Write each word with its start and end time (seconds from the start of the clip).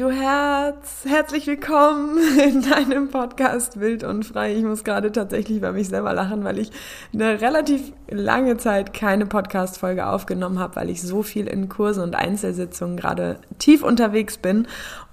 Du 0.00 0.10
Herz, 0.10 1.04
herzlich 1.04 1.46
willkommen 1.46 2.16
in 2.42 2.62
deinem 2.62 3.10
Podcast 3.10 3.78
Wild 3.80 4.02
und 4.02 4.24
Frei. 4.24 4.54
Ich 4.54 4.64
muss 4.64 4.82
gerade 4.82 5.12
tatsächlich 5.12 5.60
bei 5.60 5.72
mich 5.72 5.90
selber 5.90 6.14
lachen, 6.14 6.42
weil 6.42 6.58
ich 6.58 6.70
eine 7.12 7.42
relativ 7.42 7.92
lange 8.08 8.56
Zeit 8.56 8.94
keine 8.94 9.26
Podcast-Folge 9.26 10.06
aufgenommen 10.06 10.58
habe, 10.58 10.76
weil 10.76 10.88
ich 10.88 11.02
so 11.02 11.22
viel 11.22 11.46
in 11.46 11.68
Kursen 11.68 12.02
und 12.02 12.14
Einzelsitzungen 12.14 12.96
gerade 12.96 13.40
tief 13.58 13.82
unterwegs 13.82 14.38
bin 14.38 14.66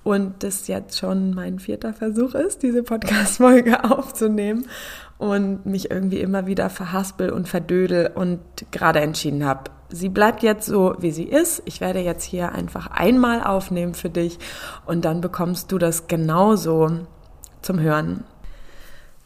und 0.06 0.42
das 0.42 0.70
jetzt 0.70 0.98
schon 0.98 1.34
mein 1.34 1.60
vierter 1.60 1.92
Versuch 1.92 2.34
ist, 2.34 2.64
diese 2.64 2.82
Podcast-Folge 2.82 3.84
aufzunehmen 3.92 4.70
und 5.18 5.66
mich 5.66 5.90
irgendwie 5.90 6.20
immer 6.20 6.46
wieder 6.46 6.70
verhaspel 6.70 7.32
und 7.32 7.48
verdödel 7.48 8.12
und 8.14 8.40
gerade 8.72 9.00
entschieden 9.00 9.46
habe, 9.46 9.72
sie 9.90 10.10
bleibt 10.10 10.44
jetzt 10.44 10.66
so, 10.66 10.96
wie 11.00 11.12
sie 11.12 11.24
ist. 11.24 11.64
Ich 11.66 11.82
werde 11.82 12.00
jetzt 12.00 12.24
hier 12.24 12.52
einfach 12.52 12.88
einmal 12.88 13.44
aufnehmen 13.44 13.94
für 13.94 14.10
dich 14.10 14.38
und 14.86 15.06
dann 15.06 15.22
bekommst 15.22 15.72
du 15.72 15.78
das 15.78 16.08
genauso 16.08 16.90
zum 17.62 17.80
Hören. 17.80 18.24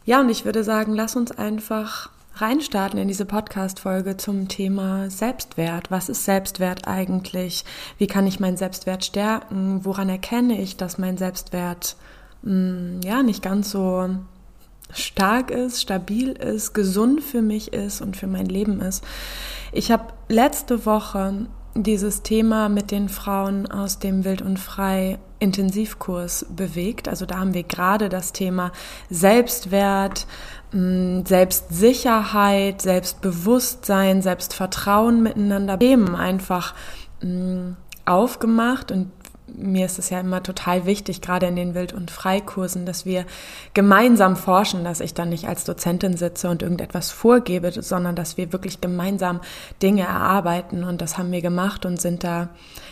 Ja, 0.05 0.21
und 0.21 0.29
ich 0.29 0.45
würde 0.45 0.63
sagen, 0.63 0.93
lass 0.93 1.15
uns 1.15 1.31
einfach 1.31 2.09
reinstarten 2.35 2.97
in 2.97 3.07
diese 3.07 3.25
Podcast-Folge 3.25 4.17
zum 4.17 4.47
Thema 4.47 5.09
Selbstwert. 5.09 5.91
Was 5.91 6.09
ist 6.09 6.25
Selbstwert 6.25 6.87
eigentlich? 6.87 7.65
Wie 7.97 8.07
kann 8.07 8.25
ich 8.25 8.39
meinen 8.39 8.57
Selbstwert 8.57 9.05
stärken? 9.05 9.85
Woran 9.85 10.09
erkenne 10.09 10.59
ich, 10.59 10.77
dass 10.77 10.97
mein 10.97 11.17
Selbstwert 11.17 11.97
mh, 12.41 12.51
hm, 12.51 12.99
ja 13.03 13.21
nicht 13.21 13.43
ganz 13.43 13.69
so 13.69 14.09
stark 14.93 15.51
ist, 15.51 15.81
stabil 15.81 16.31
ist, 16.31 16.73
gesund 16.73 17.21
für 17.21 17.41
mich 17.41 17.73
ist 17.73 18.01
und 18.01 18.17
für 18.17 18.27
mein 18.27 18.45
Leben 18.45 18.81
ist? 18.81 19.03
Ich 19.71 19.91
habe 19.91 20.13
letzte 20.27 20.85
Woche 20.85 21.47
dieses 21.75 22.21
Thema 22.21 22.69
mit 22.69 22.91
den 22.91 23.07
Frauen 23.09 23.69
aus 23.71 23.99
dem 23.99 24.25
Wild 24.25 24.41
und 24.41 24.59
Frei 24.59 25.19
Intensivkurs 25.39 26.45
bewegt. 26.49 27.07
Also 27.07 27.25
da 27.25 27.39
haben 27.39 27.53
wir 27.53 27.63
gerade 27.63 28.09
das 28.09 28.33
Thema 28.33 28.71
Selbstwert, 29.09 30.27
mm, 30.71 31.21
Selbstsicherheit, 31.25 32.81
Selbstbewusstsein, 32.81 34.21
Selbstvertrauen 34.21 35.23
miteinander 35.23 35.79
Themen 35.79 36.15
einfach 36.15 36.75
mm, 37.21 37.71
aufgemacht 38.05 38.91
und 38.91 39.11
mir 39.55 39.85
ist 39.85 39.99
es 39.99 40.09
ja 40.09 40.19
immer 40.19 40.43
total 40.43 40.85
wichtig, 40.85 41.21
gerade 41.21 41.47
in 41.47 41.55
den 41.55 41.75
Wild- 41.75 41.93
und 41.93 42.11
Freikursen, 42.11 42.85
dass 42.85 43.05
wir 43.05 43.25
gemeinsam 43.73 44.35
forschen, 44.35 44.83
dass 44.83 44.99
ich 44.99 45.13
dann 45.13 45.29
nicht 45.29 45.47
als 45.47 45.63
Dozentin 45.63 46.17
sitze 46.17 46.49
und 46.49 46.61
irgendetwas 46.61 47.11
vorgebe, 47.11 47.71
sondern 47.81 48.15
dass 48.15 48.37
wir 48.37 48.53
wirklich 48.53 48.81
gemeinsam 48.81 49.41
Dinge 49.81 50.03
erarbeiten. 50.03 50.83
Und 50.83 51.01
das 51.01 51.17
haben 51.17 51.31
wir 51.31 51.41
gemacht 51.41 51.85
und 51.85 52.01
sind 52.01 52.23
da, 52.23 52.49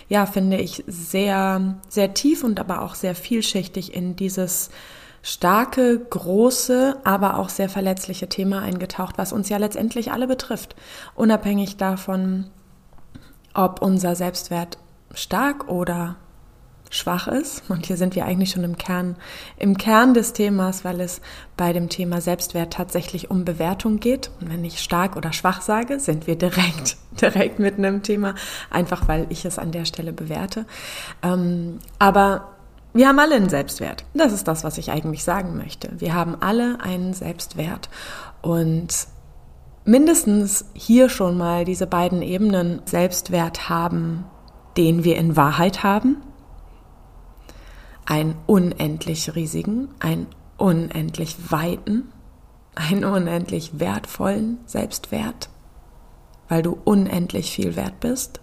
ja, 0.08 0.26
finde 0.26 0.58
ich, 0.58 0.84
sehr, 0.88 1.76
sehr 1.88 2.14
tief 2.14 2.44
und 2.44 2.60
aber 2.60 2.82
auch 2.82 2.96
sehr 2.96 3.16
vielschichtig 3.16 3.94
in 3.94 4.16
dieses 4.16 4.70
starke, 5.22 6.00
große, 6.00 6.98
aber 7.04 7.38
auch 7.38 7.50
sehr 7.50 7.70
verletzliche 7.70 8.30
Thema 8.30 8.62
eingetaucht, 8.62 9.18
was 9.18 9.34
uns 9.34 9.50
ja 9.50 9.58
letztendlich 9.58 10.12
alle 10.12 10.28
betrifft, 10.28 10.76
unabhängig 11.16 11.78
davon, 11.78 12.46
ob 13.54 13.82
unser 13.82 14.16
Selbstwert 14.16 14.78
stark 15.14 15.68
oder 15.70 16.16
schwach 16.90 17.28
ist. 17.28 17.64
Und 17.70 17.86
hier 17.86 17.98
sind 17.98 18.16
wir 18.16 18.26
eigentlich 18.26 18.52
schon 18.52 18.64
im 18.64 18.78
Kern, 18.78 19.16
im 19.58 19.78
Kern 19.78 20.14
des 20.14 20.34
Themas, 20.34 20.84
weil 20.84 21.02
es 21.02 21.22
bei 21.56 21.72
dem 21.72 21.90
Thema 21.90 22.20
Selbstwert 22.20 22.74
tatsächlich 22.74 23.30
um 23.30 23.46
Bewertung 23.46 24.00
geht. 24.00 24.32
Und 24.42 24.52
wenn 24.52 24.66
ich 24.66 24.80
stark 24.80 25.16
oder 25.16 25.32
schwach 25.32 25.62
sage, 25.62 26.00
sind 26.00 26.26
wir 26.28 26.36
direkt, 26.36 26.98
direkt 27.22 27.60
mitten 27.60 27.84
im 27.84 28.04
Thema, 28.04 28.36
einfach 28.70 29.08
weil 29.08 29.28
ich 29.30 29.46
es 29.46 29.60
an 29.60 29.72
der 29.72 29.86
Stelle 29.86 30.14
bewerte. 30.14 30.66
Ähm, 31.22 31.80
aber 32.00 32.56
wir 32.94 33.08
haben 33.08 33.20
alle 33.20 33.36
einen 33.36 33.50
Selbstwert. 33.50 34.04
Das 34.16 34.34
ist 34.34 34.48
das, 34.48 34.64
was 34.64 34.80
ich 34.80 34.92
eigentlich 34.92 35.24
sagen 35.24 35.58
möchte. 35.58 35.92
Wir 36.00 36.16
haben 36.16 36.36
alle 36.42 36.82
einen 36.82 37.14
Selbstwert. 37.14 37.90
Und 38.42 39.08
mindestens 39.86 40.66
hier 40.74 41.08
schon 41.10 41.38
mal 41.38 41.66
diese 41.66 41.86
beiden 41.86 42.24
Ebenen 42.24 42.82
Selbstwert 42.86 43.70
haben, 43.70 44.26
den 44.76 45.04
wir 45.04 45.18
in 45.18 45.36
Wahrheit 45.36 45.84
haben 45.84 46.18
einen 48.10 48.36
unendlich 48.48 49.36
riesigen, 49.36 49.90
einen 50.00 50.26
unendlich 50.58 51.52
weiten, 51.52 52.12
einen 52.74 53.06
unendlich 53.06 53.80
wertvollen 53.80 54.58
Selbstwert, 54.66 55.50
weil 56.48 56.64
du 56.64 56.76
unendlich 56.84 57.52
viel 57.52 57.76
wert 57.76 58.00
bist. 58.00 58.42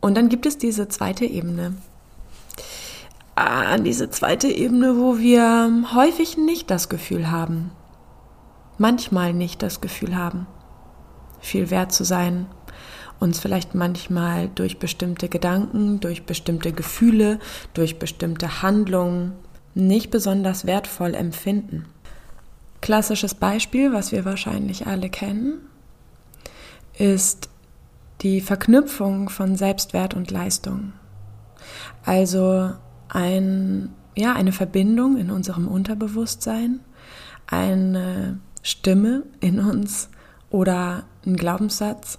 Und 0.00 0.16
dann 0.16 0.30
gibt 0.30 0.46
es 0.46 0.56
diese 0.56 0.88
zweite 0.88 1.26
Ebene. 1.26 1.74
An 3.34 3.84
diese 3.84 4.08
zweite 4.08 4.48
Ebene, 4.48 4.96
wo 4.96 5.18
wir 5.18 5.84
häufig 5.94 6.38
nicht 6.38 6.70
das 6.70 6.88
Gefühl 6.88 7.30
haben, 7.30 7.72
manchmal 8.78 9.34
nicht 9.34 9.62
das 9.62 9.82
Gefühl 9.82 10.16
haben, 10.16 10.46
viel 11.40 11.68
wert 11.70 11.92
zu 11.92 12.04
sein, 12.04 12.46
uns 13.20 13.38
vielleicht 13.38 13.74
manchmal 13.74 14.48
durch 14.48 14.78
bestimmte 14.78 15.28
Gedanken, 15.28 16.00
durch 16.00 16.24
bestimmte 16.24 16.72
Gefühle, 16.72 17.38
durch 17.74 17.98
bestimmte 17.98 18.62
Handlungen 18.62 19.32
nicht 19.74 20.10
besonders 20.10 20.66
wertvoll 20.66 21.14
empfinden. 21.14 21.84
Klassisches 22.80 23.34
Beispiel, 23.34 23.92
was 23.92 24.10
wir 24.10 24.24
wahrscheinlich 24.24 24.86
alle 24.86 25.10
kennen, 25.10 25.60
ist 26.98 27.50
die 28.22 28.40
Verknüpfung 28.40 29.28
von 29.28 29.56
Selbstwert 29.56 30.14
und 30.14 30.30
Leistung. 30.30 30.92
Also 32.04 32.72
ein, 33.08 33.90
ja, 34.16 34.32
eine 34.32 34.52
Verbindung 34.52 35.18
in 35.18 35.30
unserem 35.30 35.68
Unterbewusstsein, 35.68 36.80
eine 37.46 38.40
Stimme 38.62 39.24
in 39.40 39.60
uns 39.60 40.08
oder 40.50 41.04
ein 41.26 41.36
Glaubenssatz, 41.36 42.18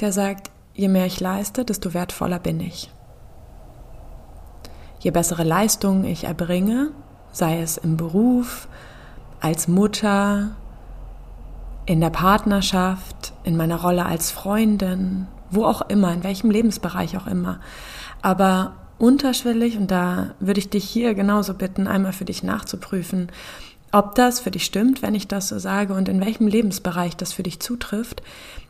der 0.00 0.12
sagt, 0.12 0.50
je 0.74 0.88
mehr 0.88 1.06
ich 1.06 1.20
leiste, 1.20 1.64
desto 1.64 1.94
wertvoller 1.94 2.38
bin 2.38 2.60
ich. 2.60 2.90
Je 5.00 5.10
bessere 5.10 5.44
Leistungen 5.44 6.04
ich 6.04 6.24
erbringe, 6.24 6.90
sei 7.32 7.60
es 7.60 7.76
im 7.76 7.96
Beruf, 7.96 8.68
als 9.40 9.68
Mutter, 9.68 10.56
in 11.86 12.00
der 12.00 12.10
Partnerschaft, 12.10 13.32
in 13.44 13.56
meiner 13.56 13.80
Rolle 13.80 14.04
als 14.04 14.30
Freundin, 14.30 15.28
wo 15.50 15.64
auch 15.64 15.82
immer, 15.82 16.12
in 16.12 16.24
welchem 16.24 16.50
Lebensbereich 16.50 17.16
auch 17.16 17.26
immer. 17.26 17.60
Aber 18.22 18.72
unterschwellig, 18.98 19.78
und 19.78 19.90
da 19.90 20.34
würde 20.40 20.58
ich 20.58 20.68
dich 20.68 20.84
hier 20.84 21.14
genauso 21.14 21.54
bitten, 21.54 21.86
einmal 21.86 22.12
für 22.12 22.24
dich 22.24 22.42
nachzuprüfen, 22.42 23.28
ob 23.96 24.14
das 24.14 24.40
für 24.40 24.50
dich 24.50 24.66
stimmt, 24.66 25.00
wenn 25.00 25.14
ich 25.14 25.26
das 25.26 25.48
so 25.48 25.58
sage 25.58 25.94
und 25.94 26.10
in 26.10 26.20
welchem 26.20 26.46
Lebensbereich 26.46 27.16
das 27.16 27.32
für 27.32 27.42
dich 27.42 27.60
zutrifft, 27.60 28.22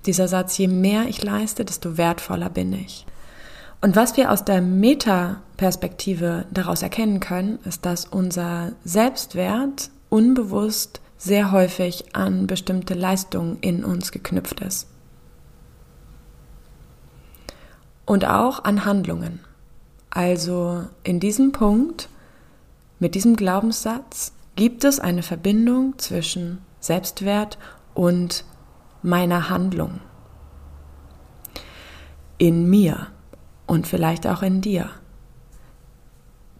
dieser 0.06 0.28
Satz, 0.28 0.56
je 0.56 0.68
mehr 0.68 1.08
ich 1.08 1.20
leiste, 1.20 1.64
desto 1.64 1.96
wertvoller 1.96 2.48
bin 2.48 2.72
ich. 2.72 3.06
Und 3.80 3.96
was 3.96 4.16
wir 4.16 4.30
aus 4.30 4.44
der 4.44 4.62
Metaperspektive 4.62 6.46
daraus 6.52 6.82
erkennen 6.82 7.18
können, 7.18 7.58
ist, 7.64 7.84
dass 7.84 8.04
unser 8.04 8.72
Selbstwert 8.84 9.90
unbewusst 10.10 11.00
sehr 11.18 11.50
häufig 11.50 12.14
an 12.14 12.46
bestimmte 12.46 12.94
Leistungen 12.94 13.58
in 13.62 13.84
uns 13.84 14.12
geknüpft 14.12 14.60
ist. 14.60 14.86
Und 18.04 18.24
auch 18.26 18.62
an 18.62 18.84
Handlungen. 18.84 19.40
Also 20.08 20.84
in 21.02 21.18
diesem 21.18 21.50
Punkt, 21.50 22.08
mit 23.00 23.16
diesem 23.16 23.34
Glaubenssatz, 23.34 24.32
gibt 24.56 24.84
es 24.84 24.98
eine 24.98 25.22
Verbindung 25.22 25.98
zwischen 25.98 26.58
Selbstwert 26.80 27.58
und 27.94 28.44
meiner 29.02 29.48
Handlung. 29.48 30.00
In 32.38 32.68
mir 32.68 33.08
und 33.66 33.86
vielleicht 33.86 34.26
auch 34.26 34.42
in 34.42 34.60
dir. 34.60 34.90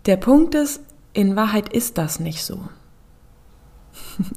Der 0.06 0.16
Punkt 0.16 0.54
ist, 0.54 0.80
in 1.12 1.34
Wahrheit 1.34 1.70
ist 1.70 1.98
das 1.98 2.20
nicht 2.20 2.44
so. 2.44 2.60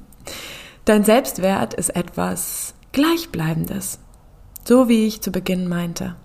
Dein 0.85 1.03
Selbstwert 1.03 1.73
ist 1.73 1.89
etwas 1.89 2.73
Gleichbleibendes, 2.93 3.99
so 4.65 4.89
wie 4.89 5.05
ich 5.05 5.21
zu 5.21 5.31
Beginn 5.31 5.67
meinte. 5.67 6.15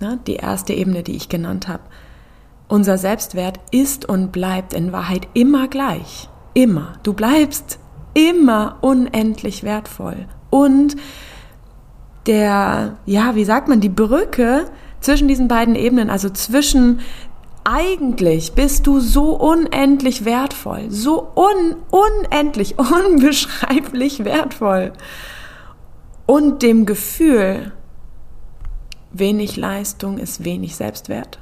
Na, 0.00 0.16
die 0.26 0.36
erste 0.36 0.72
Ebene, 0.72 1.02
die 1.02 1.16
ich 1.16 1.28
genannt 1.28 1.68
habe. 1.68 1.84
Unser 2.68 2.98
Selbstwert 2.98 3.60
ist 3.70 4.08
und 4.08 4.32
bleibt 4.32 4.72
in 4.72 4.92
Wahrheit 4.92 5.28
immer 5.34 5.68
gleich. 5.68 6.28
Immer. 6.54 6.94
Du 7.02 7.12
bleibst 7.12 7.78
immer 8.14 8.78
unendlich 8.80 9.62
wertvoll. 9.62 10.26
Und 10.50 10.96
der, 12.26 12.96
ja, 13.06 13.34
wie 13.34 13.44
sagt 13.44 13.68
man, 13.68 13.80
die 13.80 13.88
Brücke 13.88 14.64
zwischen 15.00 15.28
diesen 15.28 15.48
beiden 15.48 15.76
Ebenen, 15.76 16.10
also 16.10 16.28
zwischen 16.30 17.00
eigentlich 17.62 18.52
bist 18.52 18.86
du 18.86 19.00
so 19.00 19.32
unendlich 19.32 20.24
wertvoll, 20.24 20.90
so 20.90 21.32
un 21.34 21.76
unendlich, 21.90 22.76
unbeschreiblich 22.78 24.24
wertvoll. 24.24 24.92
Und 26.26 26.62
dem 26.62 26.86
Gefühl, 26.86 27.72
wenig 29.12 29.56
Leistung 29.56 30.18
ist 30.18 30.44
wenig 30.44 30.76
Selbstwert. 30.76 31.38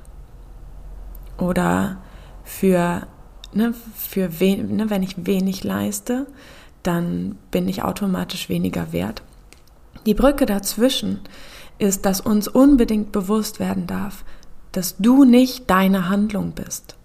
Oder 1.39 1.99
für, 2.45 3.07
ne, 3.53 3.75
für 3.95 4.41
wen, 4.41 4.77
ne, 4.77 4.91
wenn 4.91 5.03
ich 5.03 5.27
wenig 5.27 5.65
leiste, 5.65 6.27
dann 6.83 7.39
bin 7.51 7.69
ich 7.69 7.83
automatisch 7.83 8.49
weniger 8.49 8.93
wert. 8.93 9.23
Die 10.07 10.15
Brücke 10.15 10.47
dazwischen 10.47 11.21
ist, 11.79 12.05
dass 12.05 12.21
uns 12.21 12.47
unbedingt 12.47 13.13
bewusst 13.13 13.59
werden 13.59 13.87
darf, 13.87 14.25
dass 14.73 14.97
du 14.99 15.25
nicht 15.25 15.71
deine 15.71 16.09
Handlung 16.09 16.53
bist. 16.53 16.97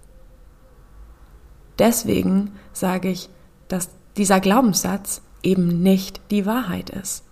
Deswegen 1.78 2.52
sage 2.74 3.10
ich, 3.10 3.30
dass 3.68 3.90
dieser 4.18 4.40
Glaubenssatz 4.40 5.22
eben 5.44 5.81
nicht 5.81 6.20
die 6.30 6.46
Wahrheit 6.46 6.90
ist. 6.90 7.24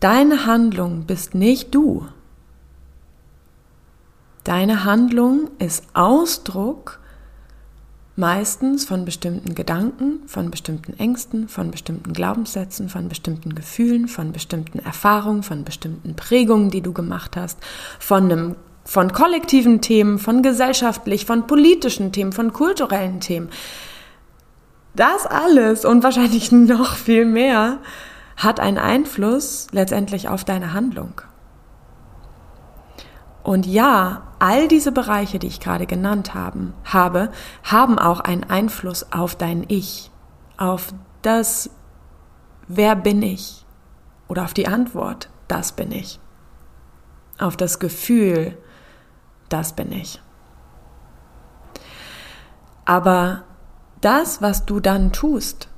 Deine 0.00 0.46
Handlung 0.46 1.06
bist 1.06 1.34
nicht 1.34 1.74
du. 1.74 2.06
Deine 4.44 4.84
Handlung 4.84 5.50
ist 5.58 5.84
Ausdruck 5.92 6.98
meistens 8.16 8.84
von 8.84 9.04
bestimmten 9.04 9.54
Gedanken, 9.54 10.20
von 10.26 10.50
bestimmten 10.50 10.98
Ängsten, 10.98 11.48
von 11.48 11.70
bestimmten 11.70 12.12
Glaubenssätzen, 12.12 12.88
von 12.88 13.08
bestimmten 13.08 13.54
Gefühlen, 13.54 14.08
von 14.08 14.32
bestimmten 14.32 14.78
Erfahrungen, 14.78 15.42
von 15.42 15.64
bestimmten 15.64 16.16
Prägungen, 16.16 16.70
die 16.70 16.80
du 16.80 16.92
gemacht 16.92 17.36
hast, 17.36 17.58
von 17.98 18.24
einem 18.24 18.56
von 18.84 19.12
kollektiven 19.12 19.82
Themen, 19.82 20.18
von 20.18 20.42
gesellschaftlich, 20.42 21.26
von 21.26 21.46
politischen 21.46 22.12
Themen, 22.12 22.32
von 22.32 22.52
kulturellen 22.52 23.20
Themen. 23.20 23.50
Das 24.94 25.26
alles 25.26 25.84
und 25.84 26.02
wahrscheinlich 26.02 26.50
noch 26.50 26.94
viel 26.96 27.24
mehr 27.24 27.78
hat 28.36 28.58
einen 28.58 28.78
Einfluss 28.78 29.68
letztendlich 29.70 30.28
auf 30.28 30.44
deine 30.44 30.72
Handlung. 30.72 31.20
Und 33.42 33.66
ja, 33.66 34.22
all 34.38 34.68
diese 34.68 34.92
Bereiche, 34.92 35.38
die 35.38 35.46
ich 35.46 35.60
gerade 35.60 35.86
genannt 35.86 36.34
haben, 36.34 36.74
habe, 36.84 37.30
haben 37.62 37.98
auch 37.98 38.20
einen 38.20 38.44
Einfluss 38.44 39.12
auf 39.12 39.34
dein 39.34 39.64
Ich, 39.68 40.10
auf 40.56 40.92
das, 41.22 41.70
wer 42.68 42.96
bin 42.96 43.22
ich? 43.22 43.64
Oder 44.28 44.44
auf 44.44 44.54
die 44.54 44.68
Antwort, 44.68 45.30
das 45.48 45.72
bin 45.72 45.90
ich. 45.90 46.20
Auf 47.38 47.56
das 47.56 47.78
Gefühl, 47.78 48.56
das 49.48 49.72
bin 49.74 49.90
ich. 49.90 50.20
Aber 52.84 53.44
das, 54.00 54.42
was 54.42 54.66
du 54.66 54.80
dann 54.80 55.12
tust, 55.12 55.68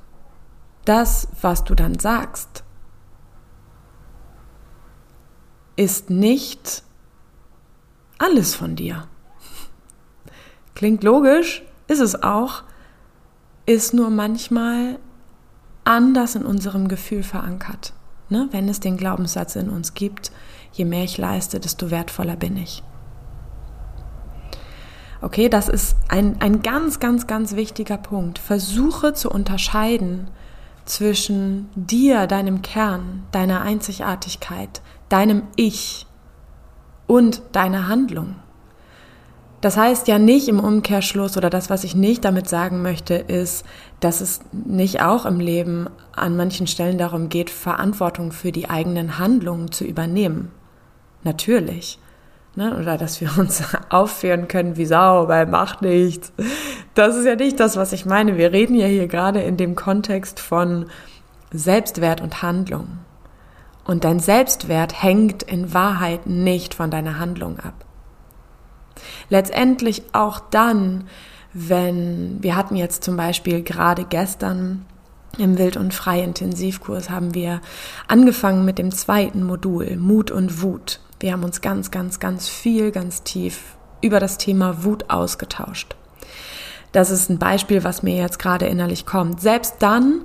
das, 0.85 1.27
was 1.41 1.63
du 1.63 1.75
dann 1.75 1.97
sagst, 1.97 2.63
ist 5.75 6.09
nicht 6.09 6.83
alles 8.23 8.55
von 8.55 8.75
dir. 8.75 9.07
Klingt 10.75 11.03
logisch, 11.03 11.61
ist 11.87 11.99
es 11.99 12.23
auch, 12.23 12.63
ist 13.65 13.93
nur 13.93 14.09
manchmal 14.09 14.97
anders 15.83 16.35
in 16.35 16.45
unserem 16.45 16.87
Gefühl 16.87 17.23
verankert. 17.23 17.93
Ne? 18.29 18.47
Wenn 18.51 18.69
es 18.69 18.79
den 18.79 18.97
Glaubenssatz 18.97 19.55
in 19.55 19.69
uns 19.69 19.93
gibt, 19.93 20.31
je 20.71 20.85
mehr 20.85 21.03
ich 21.03 21.17
leiste, 21.17 21.59
desto 21.59 21.91
wertvoller 21.91 22.35
bin 22.35 22.57
ich. 22.57 22.81
Okay, 25.21 25.49
das 25.49 25.69
ist 25.69 25.95
ein, 26.09 26.41
ein 26.41 26.61
ganz, 26.61 26.99
ganz, 26.99 27.27
ganz 27.27 27.55
wichtiger 27.55 27.97
Punkt. 27.97 28.39
Versuche 28.39 29.13
zu 29.13 29.29
unterscheiden 29.29 30.29
zwischen 30.85 31.69
dir, 31.75 32.27
deinem 32.27 32.61
Kern, 32.61 33.23
deiner 33.31 33.61
Einzigartigkeit, 33.61 34.81
deinem 35.09 35.43
Ich 35.55 36.07
und 37.13 37.43
deiner 37.51 37.87
Handlung. 37.87 38.37
Das 39.61 39.77
heißt 39.77 40.07
ja 40.07 40.17
nicht 40.17 40.47
im 40.47 40.59
Umkehrschluss 40.59 41.37
oder 41.37 41.51
das, 41.51 41.69
was 41.69 41.83
ich 41.83 41.95
nicht 41.95 42.25
damit 42.25 42.49
sagen 42.49 42.81
möchte, 42.81 43.13
ist, 43.13 43.65
dass 43.99 44.19
es 44.19 44.39
nicht 44.51 45.03
auch 45.03 45.27
im 45.27 45.39
Leben 45.39 45.87
an 46.15 46.35
manchen 46.35 46.65
Stellen 46.65 46.97
darum 46.97 47.29
geht, 47.29 47.51
Verantwortung 47.51 48.31
für 48.31 48.51
die 48.51 48.67
eigenen 48.67 49.19
Handlungen 49.19 49.71
zu 49.71 49.85
übernehmen. 49.85 50.51
Natürlich. 51.23 51.99
Ne? 52.55 52.75
Oder 52.79 52.97
dass 52.97 53.21
wir 53.21 53.29
uns 53.37 53.61
aufführen 53.89 54.47
können 54.47 54.75
wie 54.75 54.87
Sau, 54.87 55.27
weil 55.27 55.45
macht 55.45 55.83
nichts. 55.83 56.33
Das 56.95 57.15
ist 57.15 57.27
ja 57.27 57.35
nicht 57.35 57.59
das, 57.59 57.77
was 57.77 57.93
ich 57.93 58.07
meine. 58.07 58.39
Wir 58.39 58.51
reden 58.51 58.73
ja 58.73 58.87
hier 58.87 59.07
gerade 59.07 59.43
in 59.43 59.55
dem 59.55 59.75
Kontext 59.75 60.39
von 60.39 60.87
Selbstwert 61.51 62.21
und 62.21 62.41
Handlung. 62.41 62.87
Und 63.85 64.03
dein 64.03 64.19
Selbstwert 64.19 65.01
hängt 65.01 65.43
in 65.43 65.73
Wahrheit 65.73 66.25
nicht 66.25 66.73
von 66.73 66.89
deiner 66.89 67.19
Handlung 67.19 67.59
ab. 67.59 67.85
Letztendlich 69.29 70.03
auch 70.13 70.39
dann, 70.39 71.05
wenn 71.53 72.41
wir 72.41 72.55
hatten 72.55 72.75
jetzt 72.75 73.03
zum 73.03 73.17
Beispiel 73.17 73.61
gerade 73.61 74.05
gestern 74.05 74.85
im 75.37 75.57
Wild- 75.57 75.77
und 75.77 75.93
Frei-Intensivkurs 75.93 77.09
haben 77.09 77.33
wir 77.33 77.61
angefangen 78.07 78.65
mit 78.65 78.77
dem 78.77 78.91
zweiten 78.91 79.43
Modul, 79.43 79.97
Mut 79.97 80.29
und 80.31 80.61
Wut. 80.61 80.99
Wir 81.19 81.33
haben 81.33 81.43
uns 81.43 81.61
ganz, 81.61 81.89
ganz, 81.89 82.19
ganz 82.19 82.47
viel, 82.49 82.91
ganz 82.91 83.23
tief 83.23 83.75
über 84.01 84.19
das 84.19 84.37
Thema 84.37 84.83
Wut 84.83 85.09
ausgetauscht. 85.09 85.95
Das 86.91 87.09
ist 87.09 87.29
ein 87.29 87.39
Beispiel, 87.39 87.83
was 87.83 88.03
mir 88.03 88.15
jetzt 88.15 88.37
gerade 88.37 88.67
innerlich 88.67 89.05
kommt. 89.05 89.41
Selbst 89.41 89.77
dann, 89.79 90.21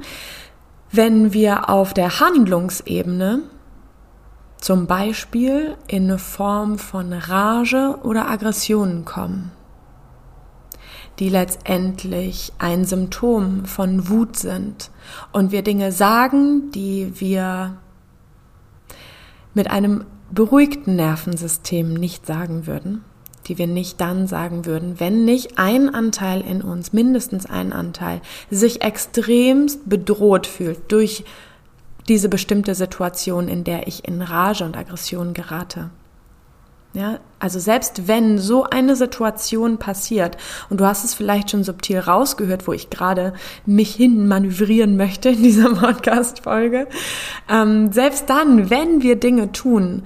wenn 0.90 1.32
wir 1.32 1.68
auf 1.68 1.92
der 1.94 2.20
Handlungsebene 2.20 3.42
zum 4.60 4.86
Beispiel 4.86 5.76
in 5.86 6.18
Form 6.18 6.78
von 6.78 7.12
Rage 7.12 7.98
oder 8.02 8.28
Aggressionen 8.28 9.04
kommen, 9.04 9.52
die 11.18 11.28
letztendlich 11.28 12.52
ein 12.58 12.84
Symptom 12.84 13.64
von 13.64 14.08
Wut 14.08 14.36
sind 14.36 14.90
und 15.32 15.52
wir 15.52 15.62
Dinge 15.62 15.92
sagen, 15.92 16.70
die 16.72 17.20
wir 17.20 17.76
mit 19.54 19.70
einem 19.70 20.04
beruhigten 20.30 20.96
Nervensystem 20.96 21.94
nicht 21.94 22.26
sagen 22.26 22.66
würden, 22.66 23.04
die 23.48 23.58
wir 23.58 23.66
nicht 23.66 24.00
dann 24.00 24.26
sagen 24.26 24.66
würden, 24.66 25.00
wenn 25.00 25.24
nicht 25.24 25.58
ein 25.58 25.94
Anteil 25.94 26.42
in 26.42 26.62
uns, 26.62 26.92
mindestens 26.92 27.46
ein 27.46 27.72
Anteil, 27.72 28.20
sich 28.50 28.82
extremst 28.82 29.88
bedroht 29.88 30.46
fühlt 30.46 30.92
durch 30.92 31.24
diese 32.08 32.28
bestimmte 32.28 32.74
Situation, 32.74 33.48
in 33.48 33.64
der 33.64 33.86
ich 33.86 34.06
in 34.06 34.22
Rage 34.22 34.64
und 34.64 34.76
Aggression 34.76 35.34
gerate. 35.34 35.90
Ja, 36.94 37.20
also 37.38 37.58
selbst 37.58 38.08
wenn 38.08 38.38
so 38.38 38.64
eine 38.64 38.96
Situation 38.96 39.76
passiert 39.78 40.38
und 40.70 40.80
du 40.80 40.86
hast 40.86 41.04
es 41.04 41.12
vielleicht 41.12 41.50
schon 41.50 41.62
subtil 41.62 41.98
rausgehört, 41.98 42.66
wo 42.66 42.72
ich 42.72 42.88
gerade 42.88 43.34
mich 43.66 43.94
hin 43.94 44.26
manövrieren 44.26 44.96
möchte 44.96 45.28
in 45.28 45.42
dieser 45.42 45.74
Podcast-Folge, 45.74 46.88
ähm, 47.48 47.92
selbst 47.92 48.30
dann, 48.30 48.70
wenn 48.70 49.02
wir 49.02 49.16
Dinge 49.16 49.52
tun, 49.52 50.04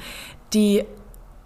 die 0.55 0.85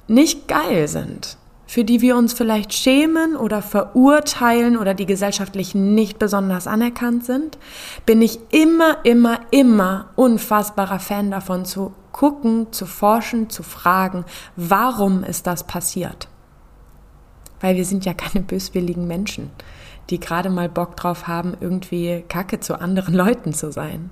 nicht 0.08 0.48
geil 0.48 0.88
sind, 0.88 1.36
für 1.66 1.84
die 1.84 2.00
wir 2.00 2.16
uns 2.16 2.32
vielleicht 2.32 2.72
schämen 2.72 3.36
oder 3.36 3.60
verurteilen 3.60 4.76
oder 4.76 4.94
die 4.94 5.06
gesellschaftlich 5.06 5.74
nicht 5.74 6.18
besonders 6.18 6.66
anerkannt 6.66 7.24
sind, 7.24 7.58
bin 8.06 8.22
ich 8.22 8.38
immer, 8.50 8.98
immer, 9.04 9.40
immer 9.50 10.10
unfassbarer 10.14 11.00
Fan 11.00 11.30
davon 11.30 11.64
zu 11.64 11.92
gucken, 12.12 12.72
zu 12.72 12.86
forschen, 12.86 13.50
zu 13.50 13.62
fragen, 13.62 14.24
warum 14.54 15.24
ist 15.24 15.46
das 15.46 15.64
passiert? 15.64 16.28
Weil 17.60 17.76
wir 17.76 17.84
sind 17.84 18.04
ja 18.04 18.14
keine 18.14 18.44
böswilligen 18.44 19.06
Menschen, 19.06 19.50
die 20.08 20.20
gerade 20.20 20.50
mal 20.50 20.68
Bock 20.68 20.96
drauf 20.96 21.26
haben, 21.26 21.54
irgendwie 21.60 22.24
Kacke 22.28 22.60
zu 22.60 22.80
anderen 22.80 23.14
Leuten 23.14 23.52
zu 23.52 23.72
sein. 23.72 24.10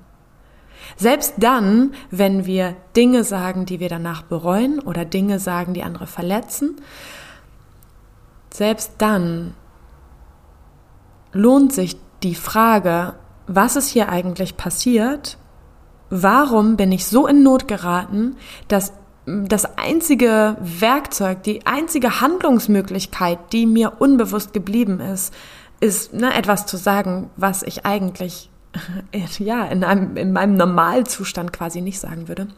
Selbst 0.96 1.34
dann, 1.38 1.94
wenn 2.10 2.44
wir 2.44 2.76
Dinge 2.94 3.24
sagen, 3.24 3.64
die 3.64 3.80
wir 3.80 3.88
danach 3.88 4.22
bereuen 4.22 4.80
oder 4.80 5.04
Dinge 5.04 5.38
sagen, 5.38 5.72
die 5.72 5.82
andere 5.82 6.06
verletzen, 6.06 6.76
selbst 8.54 8.92
dann 8.98 9.54
lohnt 11.32 11.72
sich 11.72 11.96
die 12.22 12.34
Frage, 12.34 13.14
was 13.46 13.76
ist 13.76 13.88
hier 13.88 14.08
eigentlich 14.08 14.56
passiert 14.56 15.38
warum 16.10 16.76
bin 16.76 16.92
ich 16.92 17.06
so 17.06 17.26
in 17.26 17.42
Not 17.42 17.66
geraten, 17.68 18.36
dass 18.68 18.92
das 19.26 19.64
einzige 19.78 20.56
Werkzeug, 20.60 21.42
die 21.42 21.66
einzige 21.66 22.20
Handlungsmöglichkeit, 22.20 23.38
die 23.52 23.66
mir 23.66 23.94
unbewusst 24.00 24.52
geblieben 24.52 25.00
ist, 25.00 25.34
ist 25.80 26.12
ne, 26.12 26.34
etwas 26.34 26.66
zu 26.66 26.76
sagen, 26.76 27.30
was 27.36 27.62
ich 27.62 27.84
eigentlich 27.84 28.50
ja 29.38 29.64
in, 29.64 29.82
einem, 29.82 30.16
in 30.16 30.32
meinem 30.32 30.56
Normalzustand 30.56 31.52
quasi 31.52 31.80
nicht 31.80 31.98
sagen 31.98 32.28
würde. 32.28 32.48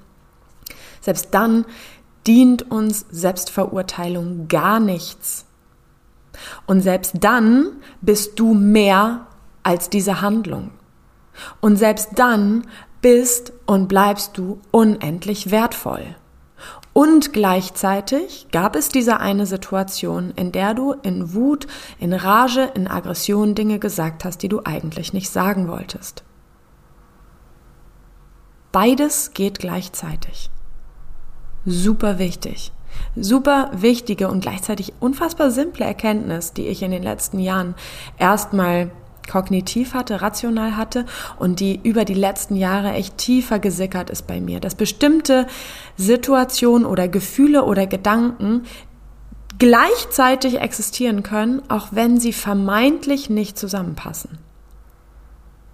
Selbst 1.00 1.28
dann 1.32 1.64
dient 2.26 2.70
uns 2.70 3.06
Selbstverurteilung 3.10 4.48
gar 4.48 4.80
nichts. 4.80 5.46
Und 6.66 6.80
selbst 6.80 7.14
dann 7.20 7.72
bist 8.00 8.38
du 8.38 8.54
mehr 8.54 9.26
als 9.62 9.90
diese 9.90 10.20
Handlung. 10.20 10.70
Und 11.60 11.76
selbst 11.76 12.10
dann 12.16 12.66
bist 13.02 13.52
und 13.66 13.88
bleibst 13.88 14.38
du 14.38 14.60
unendlich 14.70 15.50
wertvoll. 15.50 16.16
Und 16.92 17.34
gleichzeitig 17.34 18.46
gab 18.52 18.74
es 18.74 18.88
diese 18.88 19.20
eine 19.20 19.44
Situation, 19.44 20.32
in 20.34 20.50
der 20.50 20.72
du 20.72 20.92
in 20.92 21.34
Wut, 21.34 21.66
in 21.98 22.14
Rage, 22.14 22.70
in 22.74 22.88
Aggression 22.88 23.54
Dinge 23.54 23.78
gesagt 23.78 24.24
hast, 24.24 24.38
die 24.38 24.48
du 24.48 24.62
eigentlich 24.64 25.12
nicht 25.12 25.28
sagen 25.28 25.68
wolltest. 25.68 26.24
Beides 28.72 29.32
geht 29.34 29.58
gleichzeitig. 29.58 30.50
Super 31.66 32.18
wichtig. 32.18 32.72
Super 33.14 33.70
wichtige 33.72 34.28
und 34.28 34.40
gleichzeitig 34.40 34.92
unfassbar 35.00 35.50
simple 35.50 35.84
Erkenntnis, 35.84 36.52
die 36.52 36.66
ich 36.66 36.82
in 36.82 36.90
den 36.90 37.02
letzten 37.02 37.38
Jahren 37.38 37.74
erstmal 38.18 38.90
kognitiv 39.26 39.94
hatte, 39.94 40.22
rational 40.22 40.76
hatte 40.76 41.04
und 41.38 41.60
die 41.60 41.80
über 41.82 42.04
die 42.04 42.14
letzten 42.14 42.56
Jahre 42.56 42.92
echt 42.92 43.18
tiefer 43.18 43.58
gesickert 43.58 44.10
ist 44.10 44.26
bei 44.26 44.40
mir, 44.40 44.60
dass 44.60 44.74
bestimmte 44.74 45.46
Situationen 45.96 46.86
oder 46.86 47.08
Gefühle 47.08 47.64
oder 47.64 47.86
Gedanken 47.86 48.62
gleichzeitig 49.58 50.60
existieren 50.60 51.22
können, 51.22 51.62
auch 51.68 51.88
wenn 51.90 52.20
sie 52.20 52.32
vermeintlich 52.32 53.30
nicht 53.30 53.58
zusammenpassen. 53.58 54.38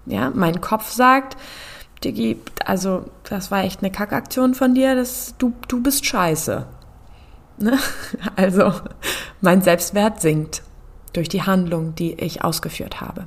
Ja, 0.06 0.30
mein 0.34 0.60
Kopf 0.60 0.90
sagt, 0.90 1.36
Digi, 2.02 2.40
also 2.64 3.04
das 3.28 3.50
war 3.50 3.64
echt 3.64 3.80
eine 3.80 3.92
Kackaktion 3.92 4.54
von 4.54 4.74
dir, 4.74 4.94
das, 4.94 5.34
du, 5.38 5.52
du 5.68 5.80
bist 5.80 6.06
scheiße. 6.06 6.66
Ne? 7.62 7.78
Also 8.36 8.72
mein 9.40 9.62
Selbstwert 9.62 10.20
sinkt 10.20 10.62
durch 11.12 11.28
die 11.28 11.42
Handlung, 11.42 11.94
die 11.94 12.14
ich 12.14 12.44
ausgeführt 12.44 13.00
habe. 13.00 13.26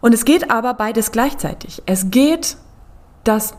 Und 0.00 0.14
es 0.14 0.24
geht 0.24 0.50
aber 0.50 0.74
beides 0.74 1.12
gleichzeitig. 1.12 1.82
Es 1.86 2.10
geht, 2.10 2.56
dass, 3.24 3.54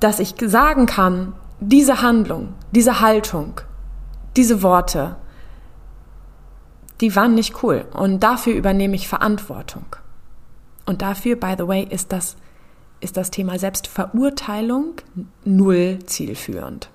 dass 0.00 0.20
ich 0.20 0.34
sagen 0.40 0.86
kann, 0.86 1.34
diese 1.60 2.02
Handlung, 2.02 2.54
diese 2.70 3.00
Haltung, 3.00 3.60
diese 4.36 4.62
Worte, 4.62 5.16
die 7.00 7.14
waren 7.16 7.34
nicht 7.34 7.62
cool. 7.62 7.86
Und 7.92 8.20
dafür 8.20 8.54
übernehme 8.54 8.94
ich 8.94 9.08
Verantwortung. 9.08 9.84
Und 10.86 11.02
dafür, 11.02 11.36
by 11.36 11.54
the 11.58 11.66
way, 11.66 11.86
ist 11.88 12.12
das, 12.12 12.36
ist 13.00 13.16
das 13.16 13.30
Thema 13.30 13.58
Selbstverurteilung 13.58 14.94
null 15.44 15.98
zielführend. 16.06 16.90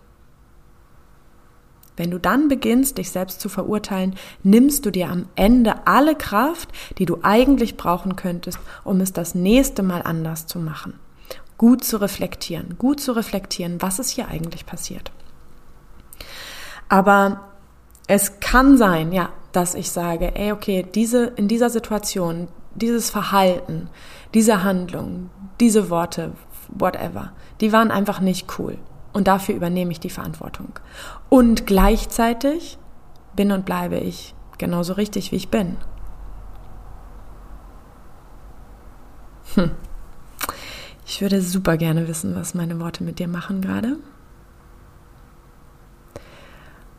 Wenn 1.98 2.12
du 2.12 2.20
dann 2.20 2.48
beginnst, 2.48 2.98
dich 2.98 3.12
selbst 3.12 3.42
zu 3.42 3.50
verurteilen, 3.50 4.16
nimmst 4.44 4.86
du 4.86 4.92
dir 4.92 5.10
am 5.10 5.28
Ende 5.36 5.86
alle 5.86 6.16
Kraft, 6.16 6.70
die 6.98 7.06
du 7.06 7.20
eigentlich 7.22 7.78
brauchen 7.78 8.16
könntest, 8.16 8.60
um 8.84 9.02
es 9.02 9.14
das 9.14 9.36
nächste 9.36 9.84
Mal 9.84 10.02
anders 10.02 10.48
zu 10.48 10.60
machen. 10.60 10.94
Gut 11.58 11.84
zu 11.84 11.98
reflektieren, 11.98 12.78
gut 12.78 13.00
zu 13.00 13.12
reflektieren, 13.12 13.82
was 13.82 14.00
ist 14.00 14.10
hier 14.10 14.28
eigentlich 14.28 14.66
passiert. 14.66 15.12
Aber 16.90 17.42
es 18.08 18.40
kann 18.40 18.78
sein, 18.78 19.12
ja, 19.12 19.30
dass 19.52 19.76
ich 19.76 19.92
sage, 19.92 20.36
ey, 20.36 20.52
okay, 20.52 20.86
diese, 20.94 21.26
in 21.26 21.48
dieser 21.48 21.70
Situation, 21.70 22.48
dieses 22.76 23.10
Verhalten, 23.10 23.90
diese 24.34 24.64
Handlung, 24.64 25.30
diese 25.60 25.90
Worte, 25.90 26.32
whatever, 26.70 27.34
die 27.60 27.72
waren 27.72 27.92
einfach 27.92 28.22
nicht 28.22 28.60
cool. 28.60 28.78
Und 29.14 29.28
dafür 29.28 29.56
übernehme 29.56 29.92
ich 29.92 30.00
die 30.00 30.10
Verantwortung. 30.10 30.80
Und 31.32 31.66
gleichzeitig 31.66 32.78
bin 33.38 33.54
und 33.54 33.66
bleibe 33.66 33.96
ich 33.98 34.36
genauso 34.58 34.92
richtig, 34.92 35.32
wie 35.32 35.38
ich 35.38 35.48
bin. 35.48 35.78
Hm. 39.56 39.72
Ich 41.06 41.22
würde 41.22 41.42
super 41.42 41.78
gerne 41.78 42.10
wissen, 42.10 42.36
was 42.36 42.54
meine 42.54 42.82
Worte 42.82 43.06
mit 43.06 43.20
dir 43.20 43.30
machen 43.30 43.62
gerade. 43.62 43.96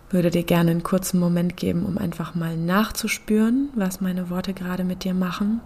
Würde 0.09 0.31
dir 0.31 0.45
gerne 0.45 0.71
einen 0.71 0.83
kurzen 0.83 1.21
Moment 1.21 1.59
geben, 1.59 1.85
um 1.85 1.99
einfach 1.99 2.35
mal 2.35 2.57
nachzuspüren, 2.57 3.69
was 3.75 4.01
meine 4.01 4.31
Worte 4.31 4.55
gerade 4.55 4.85
mit 4.85 5.05
dir 5.05 5.13
machen, 5.13 5.61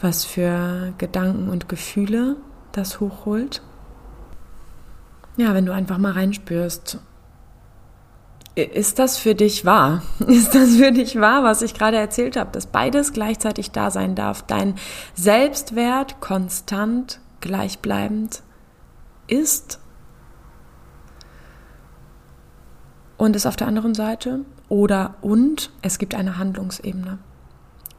was 0.00 0.24
für 0.24 0.94
Gedanken 0.96 1.50
und 1.50 1.68
Gefühle 1.68 2.36
das 2.72 3.00
hochholt. 3.00 3.60
Ja, 5.36 5.52
wenn 5.52 5.66
du 5.66 5.74
einfach 5.74 5.98
mal 5.98 6.12
reinspürst, 6.12 6.98
ist 8.54 8.98
das 8.98 9.16
für 9.16 9.34
dich 9.34 9.64
wahr? 9.64 10.02
Ist 10.26 10.54
das 10.54 10.76
für 10.76 10.92
dich 10.92 11.18
wahr, 11.18 11.42
was 11.42 11.62
ich 11.62 11.74
gerade 11.74 11.96
erzählt 11.96 12.36
habe, 12.36 12.50
dass 12.52 12.66
beides 12.66 13.12
gleichzeitig 13.12 13.70
da 13.70 13.90
sein 13.90 14.14
darf? 14.14 14.42
Dein 14.42 14.74
Selbstwert 15.14 16.20
konstant 16.20 17.20
gleichbleibend 17.40 18.42
ist 19.26 19.80
und 23.16 23.36
ist 23.36 23.46
auf 23.46 23.56
der 23.56 23.68
anderen 23.68 23.94
Seite 23.94 24.44
oder 24.68 25.14
und 25.22 25.70
es 25.80 25.98
gibt 25.98 26.14
eine 26.14 26.38
Handlungsebene. 26.38 27.18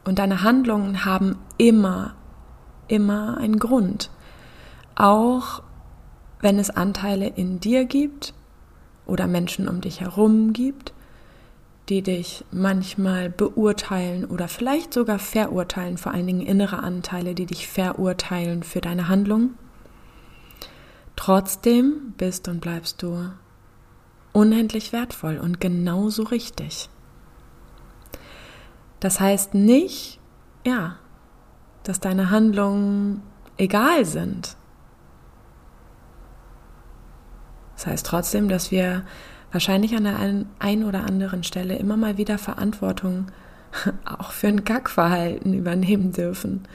Und 0.06 0.20
deine 0.20 0.44
Handlungen 0.44 1.06
haben 1.06 1.38
immer, 1.58 2.14
immer 2.88 3.38
einen 3.38 3.58
Grund. 3.58 4.12
Auch 4.96 5.64
wenn 6.42 6.60
es 6.60 6.70
Anteile 6.70 7.28
in 7.28 7.60
dir 7.60 7.86
gibt 7.86 8.34
oder 9.06 9.28
Menschen 9.28 9.68
um 9.68 9.82
dich 9.82 10.02
herum 10.02 10.54
gibt, 10.54 10.94
die 11.90 12.02
dich 12.02 12.46
manchmal 12.52 13.30
beurteilen 13.30 14.26
oder 14.26 14.48
vielleicht 14.48 14.94
sogar 14.94 15.20
verurteilen, 15.20 15.98
vor 15.98 16.14
allen 16.14 16.28
Dingen 16.28 16.42
innere 16.42 16.80
Anteile, 16.80 17.36
die 17.36 17.46
dich 17.46 17.68
verurteilen 17.68 18.64
für 18.64 18.80
deine 18.80 19.10
Handlung. 19.10 19.52
Trotzdem 21.16 22.14
bist 22.18 22.48
und 22.48 22.62
bleibst 22.62 23.02
du 23.02 23.30
unendlich 24.32 24.94
wertvoll 24.94 25.38
und 25.38 25.60
genauso 25.60 26.24
richtig. 26.24 26.90
Das 29.00 29.20
heißt 29.20 29.54
nicht, 29.54 30.20
ja, 30.66 30.96
dass 31.84 32.00
deine 32.00 32.30
Handlungen 32.30 33.22
egal 33.58 34.06
sind, 34.06 34.56
Das 37.84 37.92
heißt 37.92 38.06
trotzdem, 38.06 38.48
dass 38.48 38.72
wir 38.72 39.04
wahrscheinlich 39.52 39.94
an 39.98 40.06
der 40.06 40.18
einen 40.60 40.84
oder 40.86 41.04
anderen 41.04 41.44
Stelle 41.44 41.76
immer 41.76 41.98
mal 41.98 42.18
wieder 42.18 42.38
Verantwortung 42.38 43.28
auch 44.06 44.32
für 44.32 44.48
ein 44.48 44.64
Kackverhalten 44.64 45.54
übernehmen 45.54 46.14
dürfen. 46.14 46.66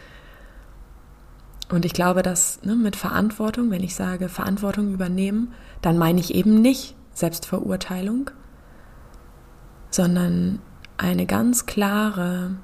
Und 1.71 1.87
ich 1.87 1.95
glaube, 1.95 2.23
dass 2.23 2.62
ne, 2.62 2.77
mit 2.77 2.95
Verantwortung, 2.95 3.71
wenn 3.71 3.83
ich 3.83 3.95
sage 3.95 4.29
Verantwortung 4.29 4.93
übernehmen, 4.93 5.55
dann 5.81 5.97
meine 5.97 6.21
ich 6.21 6.35
eben 6.35 6.61
nicht 6.61 6.95
Selbstverurteilung, 7.15 8.31
sondern 9.91 10.61
eine 10.99 11.25
ganz 11.25 11.65
klare, 11.65 12.57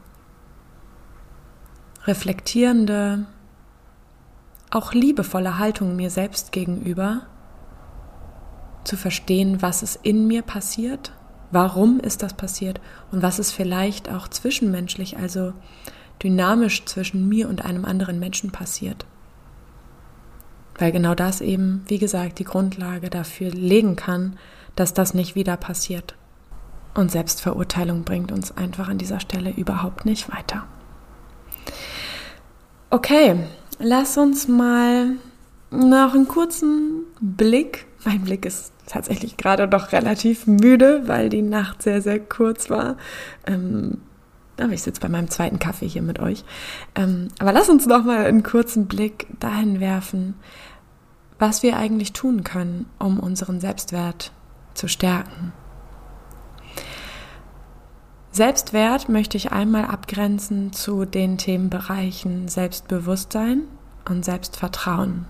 reflektierende, 2.05 3.25
auch 4.71 4.93
liebevolle 4.93 5.59
Haltung 5.59 5.97
mir 5.97 6.11
selbst 6.11 6.53
gegenüber, 6.53 7.23
zu 8.85 8.97
verstehen, 8.97 9.63
was 9.63 9.83
ist 9.83 10.01
in 10.03 10.27
mir 10.27 10.43
passiert, 10.43 11.13
warum 11.51 12.01
ist 12.01 12.23
das 12.23 12.35
passiert 12.35 12.81
und 13.13 13.23
was 13.23 13.39
ist 13.39 13.53
vielleicht 13.53 14.11
auch 14.11 14.29
zwischenmenschlich, 14.29 15.17
also 15.17 15.53
dynamisch 16.23 16.85
zwischen 16.85 17.29
mir 17.29 17.49
und 17.49 17.65
einem 17.65 17.85
anderen 17.85 18.19
Menschen 18.19 18.51
passiert. 18.51 19.07
Weil 20.79 20.93
genau 20.93 21.15
das 21.15 21.41
eben, 21.41 21.85
wie 21.87 21.99
gesagt, 21.99 22.39
die 22.39 22.45
Grundlage 22.45 23.11
dafür 23.11 23.51
legen 23.51 23.97
kann, 23.97 24.37
dass 24.75 24.93
das 24.93 25.15
nicht 25.15 25.35
wieder 25.35 25.57
passiert. 25.57 26.17
Und 26.95 27.11
Selbstverurteilung 27.11 28.05
bringt 28.05 28.33
uns 28.33 28.57
einfach 28.57 28.89
an 28.89 28.99
dieser 28.99 29.21
Stelle 29.21 29.51
überhaupt 29.51 30.05
nicht 30.05 30.33
weiter. 30.33 30.67
Okay, 32.91 33.37
lass 33.79 34.17
uns 34.17 34.47
mal 34.47 35.17
noch 35.71 36.15
einen 36.15 36.29
kurzen 36.29 37.03
Blick, 37.21 37.87
mein 38.05 38.23
Blick 38.23 38.45
ist 38.47 38.73
tatsächlich 38.87 39.37
gerade 39.37 39.69
doch 39.69 39.93
relativ 39.93 40.47
müde, 40.47 41.03
weil 41.07 41.29
die 41.29 41.43
Nacht 41.43 41.83
sehr, 41.83 42.03
sehr 42.03 42.21
kurz 42.21 42.71
war. 42.71 42.97
Ähm, 43.47 43.99
aber 44.61 44.73
ich 44.73 44.83
sitze 44.83 45.01
bei 45.01 45.09
meinem 45.09 45.31
zweiten 45.31 45.59
Kaffee 45.59 45.89
hier 45.89 46.03
mit 46.03 46.21
euch. 46.21 46.45
Ähm, 46.95 47.29
aber 47.39 47.53
lass 47.53 47.69
uns 47.69 47.87
noch 47.87 48.05
mal 48.05 48.27
einen 48.27 48.43
kurzen 48.43 48.87
Blick 48.87 49.27
dahin 49.41 49.81
werfen, 49.81 50.35
was 51.39 51.63
wir 51.63 51.77
eigentlich 51.77 52.13
tun 52.13 52.45
können, 52.45 52.87
um 52.99 53.19
unseren 53.19 53.61
Selbstwert 53.61 54.33
zu 54.75 54.89
stärken. 54.89 55.53
Selbstwert 58.31 59.09
möchte 59.09 59.37
ich 59.37 59.53
einmal 59.53 59.85
abgrenzen 59.85 60.73
zu 60.73 61.05
den 61.05 61.39
Themenbereichen 61.39 62.49
Selbstbewusstsein 62.49 63.63
und 64.09 64.25
Selbstvertrauen. 64.25 65.27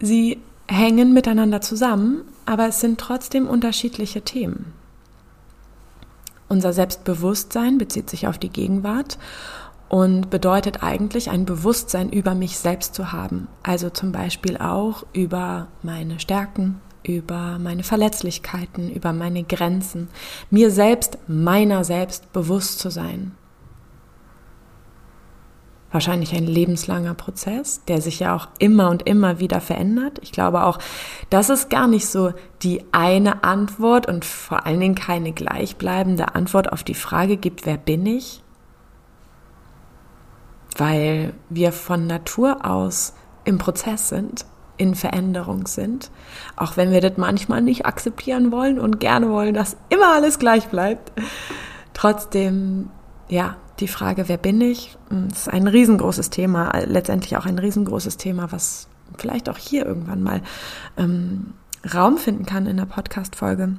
Sie 0.00 0.40
hängen 0.68 1.12
miteinander 1.12 1.60
zusammen, 1.60 2.22
aber 2.46 2.68
es 2.68 2.80
sind 2.80 3.00
trotzdem 3.00 3.46
unterschiedliche 3.46 4.22
Themen. 4.22 4.72
Unser 6.48 6.72
Selbstbewusstsein 6.72 7.78
bezieht 7.78 8.08
sich 8.08 8.26
auf 8.26 8.38
die 8.38 8.48
Gegenwart 8.48 9.18
und 9.88 10.30
bedeutet 10.30 10.82
eigentlich 10.82 11.30
ein 11.30 11.44
Bewusstsein 11.44 12.10
über 12.10 12.34
mich 12.34 12.58
selbst 12.58 12.94
zu 12.94 13.12
haben. 13.12 13.48
Also 13.62 13.90
zum 13.90 14.12
Beispiel 14.12 14.56
auch 14.58 15.04
über 15.12 15.68
meine 15.82 16.20
Stärken, 16.20 16.80
über 17.02 17.58
meine 17.58 17.82
Verletzlichkeiten, 17.82 18.90
über 18.90 19.12
meine 19.12 19.44
Grenzen, 19.44 20.08
mir 20.50 20.70
selbst, 20.70 21.18
meiner 21.26 21.84
selbst 21.84 22.32
bewusst 22.32 22.78
zu 22.78 22.90
sein. 22.90 23.32
Wahrscheinlich 25.90 26.34
ein 26.34 26.46
lebenslanger 26.46 27.14
Prozess, 27.14 27.82
der 27.88 28.02
sich 28.02 28.20
ja 28.20 28.36
auch 28.36 28.48
immer 28.58 28.90
und 28.90 29.06
immer 29.08 29.40
wieder 29.40 29.60
verändert. 29.60 30.18
Ich 30.20 30.32
glaube 30.32 30.64
auch, 30.64 30.78
dass 31.30 31.48
es 31.48 31.70
gar 31.70 31.88
nicht 31.88 32.06
so 32.06 32.34
die 32.62 32.84
eine 32.92 33.42
Antwort 33.42 34.06
und 34.06 34.26
vor 34.26 34.66
allen 34.66 34.80
Dingen 34.80 34.94
keine 34.94 35.32
gleichbleibende 35.32 36.34
Antwort 36.34 36.72
auf 36.72 36.84
die 36.84 36.94
Frage 36.94 37.38
gibt, 37.38 37.64
wer 37.64 37.78
bin 37.78 38.04
ich? 38.04 38.42
Weil 40.76 41.32
wir 41.48 41.72
von 41.72 42.06
Natur 42.06 42.66
aus 42.66 43.14
im 43.44 43.56
Prozess 43.56 44.10
sind 44.10 44.44
in 44.76 44.94
Veränderung 44.94 45.66
sind, 45.66 46.10
auch 46.56 46.76
wenn 46.76 46.92
wir 46.92 47.00
das 47.00 47.16
manchmal 47.16 47.60
nicht 47.60 47.84
akzeptieren 47.84 48.52
wollen 48.52 48.78
und 48.78 49.00
gerne 49.00 49.28
wollen, 49.28 49.54
dass 49.54 49.76
immer 49.88 50.14
alles 50.14 50.38
gleich 50.38 50.68
bleibt. 50.68 51.12
Trotzdem, 51.94 52.90
ja, 53.28 53.56
die 53.80 53.88
Frage, 53.88 54.28
wer 54.28 54.38
bin 54.38 54.60
ich, 54.60 54.96
hm, 55.08 55.28
ist 55.28 55.48
ein 55.48 55.68
riesengroßes 55.68 56.30
Thema, 56.30 56.72
letztendlich 56.86 57.36
auch 57.36 57.46
ein 57.46 57.58
riesengroßes 57.58 58.16
Thema, 58.16 58.52
was 58.52 58.88
vielleicht 59.16 59.48
auch 59.48 59.58
hier 59.58 59.86
irgendwann 59.86 60.22
mal 60.22 60.42
ähm, 60.96 61.54
Raum 61.92 62.18
finden 62.18 62.46
kann 62.46 62.66
in 62.66 62.76
der 62.76 62.86
Podcast-Folge. 62.86 63.76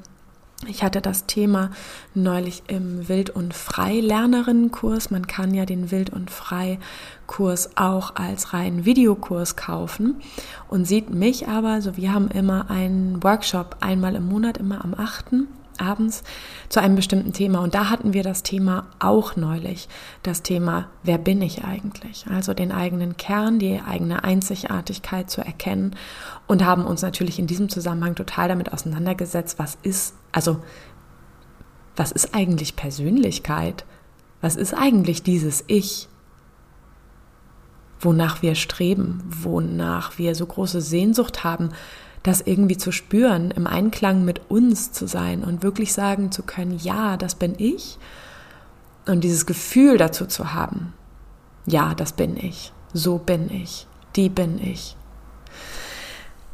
Ich 0.67 0.83
hatte 0.83 0.99
das 0.99 1.25
Thema 1.25 1.71
neulich 2.13 2.63
im 2.67 3.07
Wild- 3.07 3.29
und 3.29 3.53
Frei-Lernerinnenkurs. 3.53 5.09
Man 5.09 5.25
kann 5.25 5.53
ja 5.53 5.65
den 5.65 5.89
Wild- 5.89 6.09
und 6.09 6.29
Frei-Kurs 6.29 7.77
auch 7.77 8.15
als 8.15 8.51
reinen 8.51 8.83
Videokurs 8.83 9.55
kaufen 9.55 10.15
und 10.67 10.85
sieht 10.85 11.11
mich 11.11 11.47
aber, 11.47 11.81
so 11.81 11.95
wir 11.95 12.13
haben 12.13 12.27
immer 12.27 12.69
einen 12.69 13.23
Workshop 13.23 13.77
einmal 13.79 14.15
im 14.15 14.27
Monat, 14.27 14.57
immer 14.57 14.83
am 14.83 14.93
8 14.93 15.27
abends 15.79 16.23
zu 16.69 16.79
einem 16.81 16.95
bestimmten 16.95 17.33
Thema. 17.33 17.59
Und 17.59 17.75
da 17.75 17.89
hatten 17.89 18.13
wir 18.13 18.23
das 18.23 18.43
Thema 18.43 18.87
auch 18.99 19.35
neulich, 19.35 19.87
das 20.23 20.41
Thema, 20.41 20.89
wer 21.03 21.17
bin 21.17 21.41
ich 21.41 21.63
eigentlich? 21.63 22.25
Also 22.29 22.53
den 22.53 22.71
eigenen 22.71 23.17
Kern, 23.17 23.59
die 23.59 23.81
eigene 23.81 24.23
Einzigartigkeit 24.23 25.29
zu 25.29 25.41
erkennen 25.41 25.95
und 26.47 26.65
haben 26.65 26.85
uns 26.85 27.01
natürlich 27.01 27.39
in 27.39 27.47
diesem 27.47 27.69
Zusammenhang 27.69 28.15
total 28.15 28.47
damit 28.47 28.73
auseinandergesetzt, 28.73 29.59
was 29.59 29.77
ist, 29.83 30.15
also 30.31 30.59
was 31.95 32.11
ist 32.11 32.33
eigentlich 32.33 32.75
Persönlichkeit? 32.75 33.83
Was 34.41 34.55
ist 34.55 34.73
eigentlich 34.73 35.21
dieses 35.21 35.65
Ich? 35.67 36.07
Wonach 37.99 38.41
wir 38.41 38.55
streben, 38.55 39.21
wonach 39.27 40.17
wir 40.17 40.33
so 40.33 40.45
große 40.45 40.79
Sehnsucht 40.79 41.43
haben, 41.43 41.71
das 42.23 42.41
irgendwie 42.41 42.77
zu 42.77 42.91
spüren, 42.91 43.51
im 43.51 43.67
Einklang 43.67 44.25
mit 44.25 44.49
uns 44.49 44.91
zu 44.91 45.07
sein 45.07 45.43
und 45.43 45.63
wirklich 45.63 45.93
sagen 45.93 46.31
zu 46.31 46.43
können, 46.43 46.77
ja, 46.77 47.17
das 47.17 47.35
bin 47.35 47.55
ich. 47.57 47.97
Und 49.05 49.23
dieses 49.23 49.45
Gefühl 49.45 49.97
dazu 49.97 50.25
zu 50.25 50.53
haben, 50.53 50.93
ja, 51.65 51.95
das 51.95 52.13
bin 52.13 52.37
ich, 52.37 52.73
so 52.93 53.17
bin 53.17 53.49
ich, 53.49 53.87
die 54.15 54.29
bin 54.29 54.59
ich. 54.61 54.95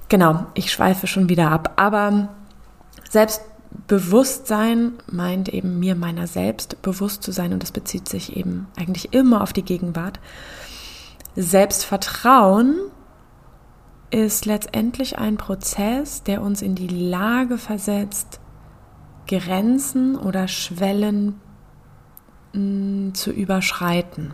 Genau, 0.07 0.45
ich 0.53 0.71
schweife 0.71 1.07
schon 1.07 1.29
wieder 1.29 1.51
ab, 1.51 1.73
aber 1.77 2.29
Selbstbewusstsein 3.09 4.93
meint 5.11 5.49
eben 5.49 5.79
mir 5.79 5.95
meiner 5.95 6.27
selbst 6.27 6.81
bewusst 6.81 7.23
zu 7.23 7.31
sein 7.31 7.53
und 7.53 7.63
das 7.63 7.71
bezieht 7.71 8.07
sich 8.07 8.37
eben 8.37 8.67
eigentlich 8.77 9.13
immer 9.13 9.41
auf 9.41 9.51
die 9.51 9.63
Gegenwart. 9.63 10.19
Selbstvertrauen 11.35 12.77
ist 14.11 14.45
letztendlich 14.45 15.17
ein 15.17 15.37
Prozess, 15.37 16.23
der 16.23 16.41
uns 16.41 16.61
in 16.61 16.75
die 16.75 16.87
Lage 16.87 17.57
versetzt, 17.57 18.39
Grenzen 19.27 20.15
oder 20.15 20.47
Schwellen 20.47 21.41
mm, 22.53 23.11
zu 23.13 23.31
überschreiten. 23.31 24.33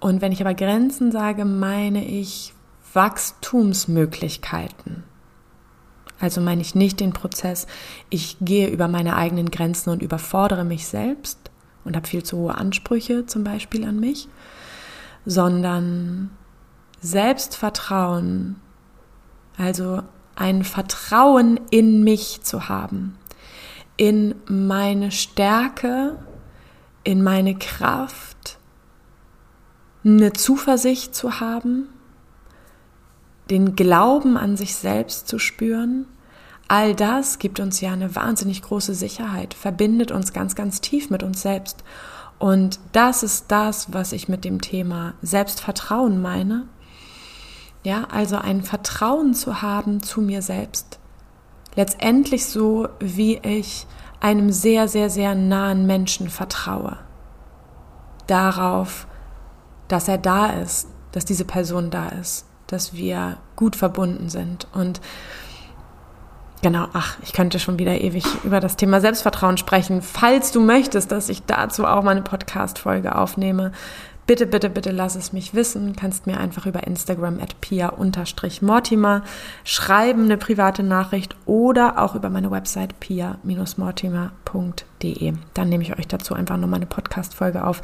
Und 0.00 0.20
wenn 0.20 0.32
ich 0.32 0.40
aber 0.40 0.54
Grenzen 0.54 1.12
sage, 1.12 1.44
meine 1.44 2.04
ich 2.04 2.52
Wachstumsmöglichkeiten. 2.92 5.04
Also 6.18 6.40
meine 6.40 6.62
ich 6.62 6.74
nicht 6.74 6.98
den 7.00 7.12
Prozess, 7.12 7.66
ich 8.08 8.38
gehe 8.40 8.68
über 8.68 8.88
meine 8.88 9.16
eigenen 9.16 9.50
Grenzen 9.50 9.90
und 9.90 10.00
überfordere 10.00 10.64
mich 10.64 10.86
selbst 10.86 11.50
und 11.84 11.94
habe 11.94 12.06
viel 12.06 12.22
zu 12.22 12.38
hohe 12.38 12.54
Ansprüche 12.54 13.26
zum 13.26 13.44
Beispiel 13.44 13.84
an 13.84 14.00
mich, 14.00 14.28
sondern 15.26 16.30
Selbstvertrauen, 17.00 18.60
also 19.56 20.02
ein 20.34 20.64
Vertrauen 20.64 21.60
in 21.70 22.04
mich 22.04 22.42
zu 22.42 22.68
haben, 22.68 23.16
in 23.96 24.34
meine 24.46 25.10
Stärke, 25.10 26.18
in 27.04 27.22
meine 27.22 27.56
Kraft, 27.56 28.58
eine 30.04 30.32
Zuversicht 30.32 31.14
zu 31.14 31.40
haben, 31.40 31.88
den 33.50 33.76
Glauben 33.76 34.36
an 34.36 34.56
sich 34.56 34.74
selbst 34.74 35.28
zu 35.28 35.38
spüren, 35.38 36.06
all 36.68 36.94
das 36.94 37.38
gibt 37.38 37.60
uns 37.60 37.80
ja 37.80 37.92
eine 37.92 38.14
wahnsinnig 38.14 38.62
große 38.62 38.94
Sicherheit, 38.94 39.54
verbindet 39.54 40.10
uns 40.10 40.32
ganz, 40.32 40.54
ganz 40.54 40.80
tief 40.80 41.10
mit 41.10 41.22
uns 41.22 41.42
selbst. 41.42 41.84
Und 42.38 42.78
das 42.92 43.22
ist 43.22 43.46
das, 43.48 43.92
was 43.92 44.12
ich 44.12 44.28
mit 44.28 44.44
dem 44.44 44.60
Thema 44.60 45.14
Selbstvertrauen 45.22 46.20
meine. 46.20 46.66
Ja, 47.86 48.08
also 48.10 48.36
ein 48.36 48.62
Vertrauen 48.62 49.32
zu 49.32 49.62
haben 49.62 50.02
zu 50.02 50.20
mir 50.20 50.42
selbst. 50.42 50.98
Letztendlich 51.76 52.46
so, 52.46 52.88
wie 52.98 53.36
ich 53.36 53.86
einem 54.18 54.50
sehr, 54.50 54.88
sehr, 54.88 55.08
sehr 55.08 55.36
nahen 55.36 55.86
Menschen 55.86 56.28
vertraue. 56.28 56.98
Darauf, 58.26 59.06
dass 59.86 60.08
er 60.08 60.18
da 60.18 60.46
ist, 60.46 60.88
dass 61.12 61.26
diese 61.26 61.44
Person 61.44 61.90
da 61.90 62.08
ist, 62.08 62.46
dass 62.66 62.94
wir 62.94 63.36
gut 63.54 63.76
verbunden 63.76 64.30
sind. 64.30 64.66
Und 64.74 65.00
genau, 66.62 66.88
ach, 66.92 67.18
ich 67.22 67.32
könnte 67.32 67.60
schon 67.60 67.78
wieder 67.78 68.00
ewig 68.00 68.24
über 68.42 68.58
das 68.58 68.74
Thema 68.74 69.00
Selbstvertrauen 69.00 69.58
sprechen. 69.58 70.02
Falls 70.02 70.50
du 70.50 70.60
möchtest, 70.60 71.12
dass 71.12 71.28
ich 71.28 71.44
dazu 71.44 71.86
auch 71.86 72.02
mal 72.02 72.10
eine 72.10 72.22
Podcast-Folge 72.22 73.14
aufnehme, 73.14 73.70
Bitte, 74.26 74.46
bitte, 74.46 74.70
bitte 74.70 74.90
lass 74.90 75.14
es 75.14 75.32
mich 75.32 75.54
wissen. 75.54 75.94
Kannst 75.94 76.26
mir 76.26 76.40
einfach 76.40 76.66
über 76.66 76.84
Instagram 76.84 77.38
at 77.40 77.60
pia-mortimer 77.60 79.22
schreiben, 79.62 80.24
eine 80.24 80.36
private 80.36 80.82
Nachricht 80.82 81.36
oder 81.46 82.02
auch 82.02 82.16
über 82.16 82.28
meine 82.28 82.50
Website 82.50 82.98
pia-mortimer.de. 82.98 85.34
Dann 85.54 85.68
nehme 85.68 85.84
ich 85.84 85.96
euch 85.96 86.08
dazu 86.08 86.34
einfach 86.34 86.56
nochmal 86.56 86.78
eine 86.78 86.86
Podcast-Folge 86.86 87.62
auf. 87.62 87.82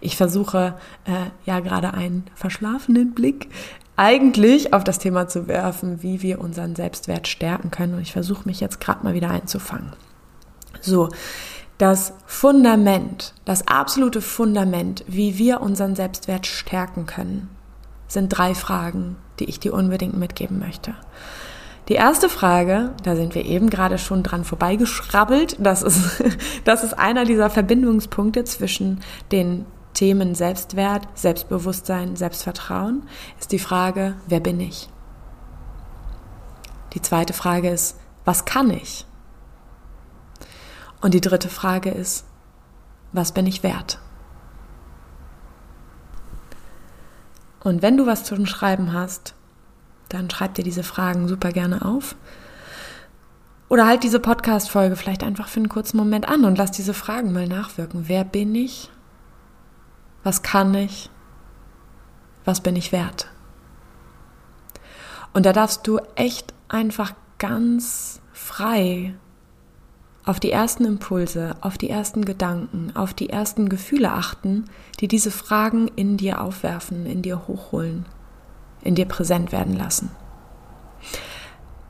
Ich 0.00 0.16
versuche 0.16 0.72
äh, 1.04 1.26
ja 1.44 1.60
gerade 1.60 1.92
einen 1.92 2.24
verschlafenen 2.34 3.12
Blick 3.12 3.50
eigentlich 3.94 4.72
auf 4.72 4.84
das 4.84 4.98
Thema 4.98 5.28
zu 5.28 5.46
werfen, 5.46 6.02
wie 6.02 6.22
wir 6.22 6.40
unseren 6.40 6.74
Selbstwert 6.74 7.28
stärken 7.28 7.70
können. 7.70 7.92
Und 7.94 8.00
ich 8.00 8.12
versuche 8.12 8.46
mich 8.46 8.60
jetzt 8.60 8.80
gerade 8.80 9.04
mal 9.04 9.12
wieder 9.12 9.28
einzufangen. 9.28 9.92
So, 10.80 11.10
das 11.82 12.12
Fundament, 12.26 13.34
das 13.44 13.66
absolute 13.66 14.20
Fundament, 14.20 15.04
wie 15.08 15.36
wir 15.36 15.60
unseren 15.60 15.96
Selbstwert 15.96 16.46
stärken 16.46 17.06
können, 17.06 17.50
sind 18.06 18.28
drei 18.28 18.54
Fragen, 18.54 19.16
die 19.40 19.46
ich 19.46 19.58
dir 19.58 19.74
unbedingt 19.74 20.16
mitgeben 20.16 20.60
möchte. 20.60 20.94
Die 21.88 21.94
erste 21.94 22.28
Frage, 22.28 22.92
da 23.02 23.16
sind 23.16 23.34
wir 23.34 23.44
eben 23.44 23.68
gerade 23.68 23.98
schon 23.98 24.22
dran 24.22 24.44
vorbeigeschrabbelt, 24.44 25.56
das 25.58 25.82
ist, 25.82 26.22
das 26.64 26.84
ist 26.84 26.96
einer 26.96 27.24
dieser 27.24 27.50
Verbindungspunkte 27.50 28.44
zwischen 28.44 29.00
den 29.32 29.66
Themen 29.92 30.36
Selbstwert, 30.36 31.08
Selbstbewusstsein, 31.14 32.14
Selbstvertrauen, 32.14 33.08
ist 33.40 33.50
die 33.50 33.58
Frage, 33.58 34.14
wer 34.28 34.38
bin 34.38 34.60
ich? 34.60 34.88
Die 36.92 37.02
zweite 37.02 37.32
Frage 37.32 37.70
ist, 37.70 37.98
was 38.24 38.44
kann 38.44 38.70
ich? 38.70 39.04
Und 41.02 41.14
die 41.14 41.20
dritte 41.20 41.48
Frage 41.48 41.90
ist, 41.90 42.24
was 43.12 43.32
bin 43.32 43.46
ich 43.46 43.62
wert? 43.62 43.98
Und 47.60 47.82
wenn 47.82 47.96
du 47.96 48.06
was 48.06 48.24
zum 48.24 48.46
Schreiben 48.46 48.92
hast, 48.92 49.34
dann 50.08 50.30
schreib 50.30 50.54
dir 50.54 50.64
diese 50.64 50.82
Fragen 50.82 51.28
super 51.28 51.50
gerne 51.50 51.84
auf. 51.84 52.16
Oder 53.68 53.86
halt 53.86 54.04
diese 54.04 54.20
Podcast-Folge 54.20 54.96
vielleicht 54.96 55.24
einfach 55.24 55.48
für 55.48 55.60
einen 55.60 55.68
kurzen 55.68 55.96
Moment 55.96 56.28
an 56.28 56.44
und 56.44 56.56
lass 56.56 56.70
diese 56.70 56.94
Fragen 56.94 57.32
mal 57.32 57.48
nachwirken. 57.48 58.04
Wer 58.06 58.24
bin 58.24 58.54
ich? 58.54 58.90
Was 60.22 60.42
kann 60.42 60.74
ich? 60.74 61.10
Was 62.44 62.60
bin 62.60 62.76
ich 62.76 62.92
wert? 62.92 63.28
Und 65.32 65.46
da 65.46 65.52
darfst 65.52 65.86
du 65.86 65.98
echt 66.14 66.52
einfach 66.68 67.14
ganz 67.38 68.20
frei 68.32 69.14
auf 70.24 70.38
die 70.38 70.52
ersten 70.52 70.84
Impulse, 70.84 71.56
auf 71.60 71.78
die 71.78 71.90
ersten 71.90 72.24
Gedanken, 72.24 72.92
auf 72.94 73.12
die 73.12 73.30
ersten 73.30 73.68
Gefühle 73.68 74.12
achten, 74.12 74.66
die 75.00 75.08
diese 75.08 75.30
Fragen 75.30 75.88
in 75.88 76.16
dir 76.16 76.40
aufwerfen, 76.40 77.06
in 77.06 77.22
dir 77.22 77.48
hochholen, 77.48 78.06
in 78.82 78.94
dir 78.94 79.06
präsent 79.06 79.52
werden 79.52 79.76
lassen. 79.76 80.10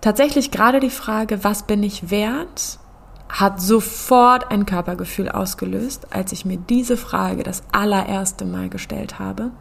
tatsächlich 0.00 0.50
gerade 0.50 0.80
die 0.80 0.90
Frage, 0.90 1.44
was 1.44 1.62
bin 1.62 1.82
ich 1.84 2.10
wert, 2.10 2.80
hat 3.28 3.60
sofort 3.60 4.50
ein 4.50 4.66
Körpergefühl 4.66 5.28
ausgelöst, 5.28 6.08
als 6.10 6.32
ich 6.32 6.44
mir 6.44 6.58
diese 6.58 6.96
Frage 6.96 7.44
das 7.44 7.62
allererste 7.72 8.44
Mal 8.44 8.68
gestellt 8.68 9.18
habe. 9.18 9.52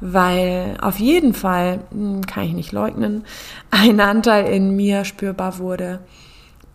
Weil 0.00 0.76
auf 0.80 0.98
jeden 1.00 1.32
Fall, 1.32 1.80
hm, 1.90 2.26
kann 2.26 2.44
ich 2.44 2.52
nicht 2.52 2.72
leugnen, 2.72 3.24
ein 3.70 4.00
Anteil 4.00 4.46
in 4.52 4.76
mir 4.76 5.04
spürbar 5.04 5.58
wurde, 5.58 6.00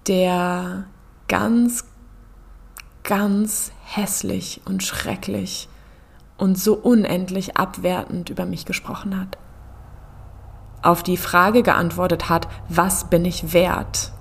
der 0.07 0.85
ganz, 1.27 1.85
ganz 3.03 3.71
hässlich 3.83 4.61
und 4.65 4.83
schrecklich 4.83 5.67
und 6.37 6.57
so 6.57 6.73
unendlich 6.73 7.57
abwertend 7.57 8.29
über 8.29 8.45
mich 8.45 8.65
gesprochen 8.65 9.19
hat. 9.19 9.37
Auf 10.81 11.03
die 11.03 11.17
Frage 11.17 11.61
geantwortet 11.61 12.29
hat, 12.29 12.47
was 12.67 13.09
bin 13.09 13.25
ich 13.25 13.53
wert? 13.53 14.11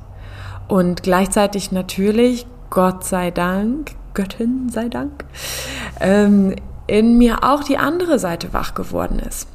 Und 0.69 1.03
gleichzeitig 1.03 1.73
natürlich, 1.73 2.47
Gott 2.69 3.05
sei 3.05 3.31
Dank, 3.31 3.97
Göttin 4.15 4.69
sei 4.69 4.89
Dank, 4.89 5.25
ähm, 5.99 6.55
in 6.87 7.17
mir 7.17 7.43
auch 7.43 7.65
die 7.65 7.79
andere 7.79 8.19
Seite 8.19 8.53
wach 8.53 8.75
geworden 8.75 9.19
ist. 9.19 9.49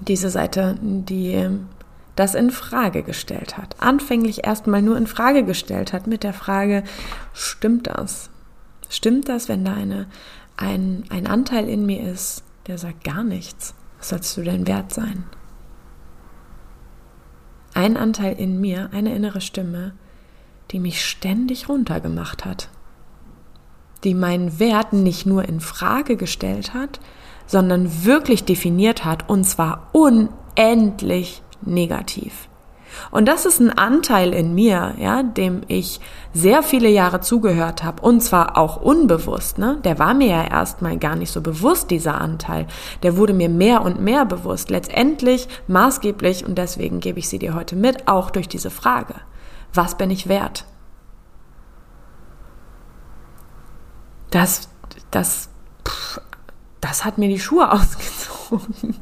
Diese 0.00 0.30
Seite, 0.30 0.76
die 0.80 1.48
das 2.16 2.34
in 2.34 2.50
Frage 2.50 3.02
gestellt 3.02 3.56
hat. 3.58 3.76
Anfänglich 3.80 4.44
erstmal 4.44 4.82
nur 4.82 4.96
in 4.96 5.06
Frage 5.06 5.44
gestellt 5.44 5.92
hat 5.92 6.06
mit 6.06 6.22
der 6.22 6.32
Frage, 6.32 6.84
stimmt 7.32 7.88
das? 7.88 8.30
Stimmt 8.88 9.28
das, 9.28 9.48
wenn 9.48 9.64
da 9.64 9.74
eine, 9.74 10.06
ein, 10.56 11.04
ein 11.10 11.26
Anteil 11.26 11.68
in 11.68 11.86
mir 11.86 12.08
ist, 12.12 12.44
der 12.66 12.78
sagt 12.78 13.04
gar 13.04 13.24
nichts? 13.24 13.74
Was 13.98 14.10
sollst 14.10 14.36
du 14.36 14.42
denn 14.42 14.66
wert 14.66 14.92
sein? 14.92 15.24
Ein 17.74 17.96
Anteil 17.96 18.38
in 18.38 18.60
mir, 18.60 18.90
eine 18.92 19.14
innere 19.14 19.40
Stimme, 19.40 19.94
die 20.70 20.78
mich 20.78 21.04
ständig 21.04 21.68
runtergemacht 21.68 22.44
hat. 22.44 22.68
Die 24.04 24.14
meinen 24.14 24.60
Wert 24.60 24.92
nicht 24.92 25.26
nur 25.26 25.48
in 25.48 25.60
Frage 25.60 26.16
gestellt 26.16 26.72
hat, 26.74 27.00
sondern 27.46 28.04
wirklich 28.04 28.44
definiert 28.44 29.04
hat 29.04 29.28
und 29.28 29.44
zwar 29.44 29.88
unendlich 29.92 31.42
negativ. 31.66 32.48
Und 33.10 33.26
das 33.26 33.46
ist 33.46 33.60
ein 33.60 33.76
Anteil 33.76 34.32
in 34.32 34.54
mir, 34.54 34.94
ja, 34.98 35.22
dem 35.22 35.62
ich 35.68 36.00
sehr 36.32 36.62
viele 36.62 36.88
Jahre 36.88 37.20
zugehört 37.20 37.82
habe 37.82 38.02
und 38.02 38.20
zwar 38.20 38.56
auch 38.56 38.80
unbewusst, 38.80 39.58
ne? 39.58 39.78
Der 39.84 39.98
war 39.98 40.14
mir 40.14 40.28
ja 40.28 40.44
erstmal 40.44 40.98
gar 40.98 41.16
nicht 41.16 41.32
so 41.32 41.40
bewusst 41.40 41.90
dieser 41.90 42.20
Anteil. 42.20 42.66
Der 43.02 43.16
wurde 43.16 43.32
mir 43.32 43.48
mehr 43.48 43.82
und 43.82 44.00
mehr 44.00 44.24
bewusst, 44.24 44.70
letztendlich 44.70 45.48
maßgeblich 45.66 46.44
und 46.46 46.56
deswegen 46.56 47.00
gebe 47.00 47.18
ich 47.18 47.28
sie 47.28 47.38
dir 47.38 47.54
heute 47.54 47.76
mit, 47.76 48.08
auch 48.08 48.30
durch 48.30 48.48
diese 48.48 48.70
Frage. 48.70 49.14
Was 49.72 49.96
bin 49.96 50.10
ich 50.10 50.28
wert? 50.28 50.64
Das 54.30 54.68
das 55.10 55.48
das 56.80 57.04
hat 57.04 57.18
mir 57.18 57.28
die 57.28 57.40
Schuhe 57.40 57.70
ausgezogen, 57.72 58.96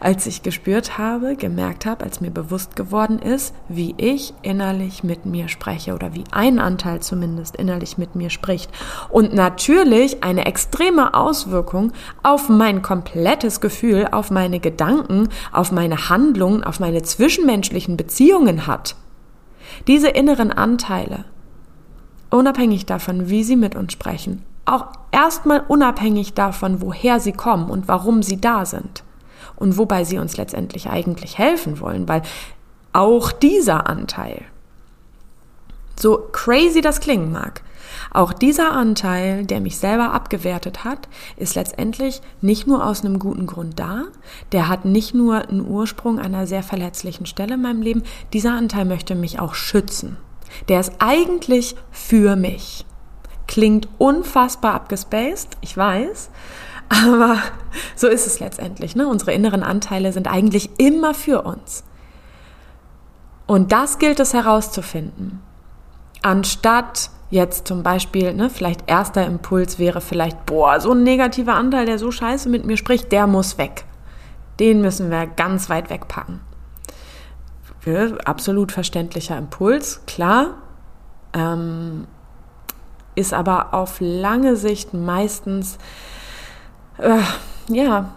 als 0.00 0.26
ich 0.26 0.42
gespürt 0.42 0.96
habe, 0.98 1.36
gemerkt 1.36 1.84
habe, 1.86 2.04
als 2.04 2.20
mir 2.20 2.30
bewusst 2.30 2.76
geworden 2.76 3.18
ist, 3.18 3.54
wie 3.68 3.94
ich 3.96 4.32
innerlich 4.42 5.02
mit 5.02 5.26
mir 5.26 5.48
spreche 5.48 5.94
oder 5.94 6.14
wie 6.14 6.24
ein 6.30 6.58
Anteil 6.58 7.00
zumindest 7.00 7.56
innerlich 7.56 7.98
mit 7.98 8.14
mir 8.14 8.30
spricht. 8.30 8.70
Und 9.08 9.34
natürlich 9.34 10.22
eine 10.22 10.46
extreme 10.46 11.14
Auswirkung 11.14 11.92
auf 12.22 12.48
mein 12.48 12.82
komplettes 12.82 13.60
Gefühl, 13.60 14.08
auf 14.10 14.30
meine 14.30 14.60
Gedanken, 14.60 15.28
auf 15.52 15.72
meine 15.72 16.08
Handlungen, 16.08 16.62
auf 16.62 16.78
meine 16.80 17.02
zwischenmenschlichen 17.02 17.96
Beziehungen 17.96 18.66
hat. 18.66 18.94
Diese 19.86 20.08
inneren 20.08 20.52
Anteile, 20.52 21.24
unabhängig 22.30 22.86
davon, 22.86 23.28
wie 23.28 23.42
sie 23.42 23.56
mit 23.56 23.74
uns 23.74 23.92
sprechen, 23.92 24.44
auch 24.64 24.86
erstmal 25.10 25.64
unabhängig 25.66 26.34
davon, 26.34 26.80
woher 26.82 27.20
sie 27.20 27.32
kommen 27.32 27.70
und 27.70 27.88
warum 27.88 28.22
sie 28.22 28.40
da 28.40 28.64
sind 28.64 29.02
und 29.58 29.76
wobei 29.76 30.04
sie 30.04 30.18
uns 30.18 30.36
letztendlich 30.36 30.88
eigentlich 30.88 31.38
helfen 31.38 31.80
wollen, 31.80 32.08
weil 32.08 32.22
auch 32.92 33.32
dieser 33.32 33.88
Anteil, 33.88 34.42
so 35.98 36.28
crazy 36.32 36.80
das 36.80 37.00
klingen 37.00 37.32
mag, 37.32 37.62
auch 38.12 38.32
dieser 38.32 38.72
Anteil, 38.72 39.44
der 39.44 39.60
mich 39.60 39.78
selber 39.78 40.12
abgewertet 40.12 40.84
hat, 40.84 41.08
ist 41.36 41.54
letztendlich 41.54 42.20
nicht 42.40 42.66
nur 42.66 42.86
aus 42.86 43.04
einem 43.04 43.18
guten 43.18 43.46
Grund 43.46 43.78
da, 43.78 44.04
der 44.52 44.68
hat 44.68 44.84
nicht 44.84 45.14
nur 45.14 45.48
einen 45.48 45.66
Ursprung 45.66 46.18
an 46.18 46.34
einer 46.34 46.46
sehr 46.46 46.62
verletzlichen 46.62 47.26
Stelle 47.26 47.54
in 47.54 47.62
meinem 47.62 47.82
Leben, 47.82 48.02
dieser 48.32 48.52
Anteil 48.52 48.84
möchte 48.84 49.14
mich 49.14 49.40
auch 49.40 49.54
schützen. 49.54 50.16
Der 50.68 50.80
ist 50.80 50.92
eigentlich 50.98 51.76
für 51.90 52.36
mich. 52.36 52.86
Klingt 53.46 53.88
unfassbar 53.98 54.74
abgespaced, 54.74 55.56
ich 55.60 55.76
weiß. 55.76 56.30
Aber 56.88 57.38
so 57.94 58.08
ist 58.08 58.26
es 58.26 58.40
letztendlich. 58.40 58.96
Ne? 58.96 59.06
Unsere 59.06 59.32
inneren 59.32 59.62
Anteile 59.62 60.12
sind 60.12 60.26
eigentlich 60.26 60.70
immer 60.78 61.14
für 61.14 61.42
uns. 61.42 61.84
Und 63.46 63.72
das 63.72 63.98
gilt 63.98 64.20
es 64.20 64.34
herauszufinden. 64.34 65.40
Anstatt 66.22 67.10
jetzt 67.30 67.68
zum 67.68 67.82
Beispiel, 67.82 68.34
ne, 68.34 68.50
vielleicht 68.50 68.88
erster 68.88 69.24
Impuls 69.24 69.78
wäre 69.78 70.00
vielleicht, 70.00 70.46
boah, 70.46 70.80
so 70.80 70.92
ein 70.92 71.02
negativer 71.02 71.54
Anteil, 71.54 71.86
der 71.86 71.98
so 71.98 72.10
scheiße 72.10 72.48
mit 72.48 72.64
mir 72.64 72.76
spricht, 72.76 73.12
der 73.12 73.26
muss 73.26 73.58
weg. 73.58 73.84
Den 74.60 74.80
müssen 74.80 75.10
wir 75.10 75.26
ganz 75.26 75.70
weit 75.70 75.90
wegpacken. 75.90 76.40
Absolut 78.26 78.70
verständlicher 78.70 79.38
Impuls, 79.38 80.02
klar. 80.06 80.58
Ähm, 81.32 82.06
ist 83.14 83.32
aber 83.32 83.72
auf 83.72 83.96
lange 84.00 84.56
Sicht 84.56 84.92
meistens, 84.92 85.78
äh, 86.98 87.20
ja, 87.68 88.12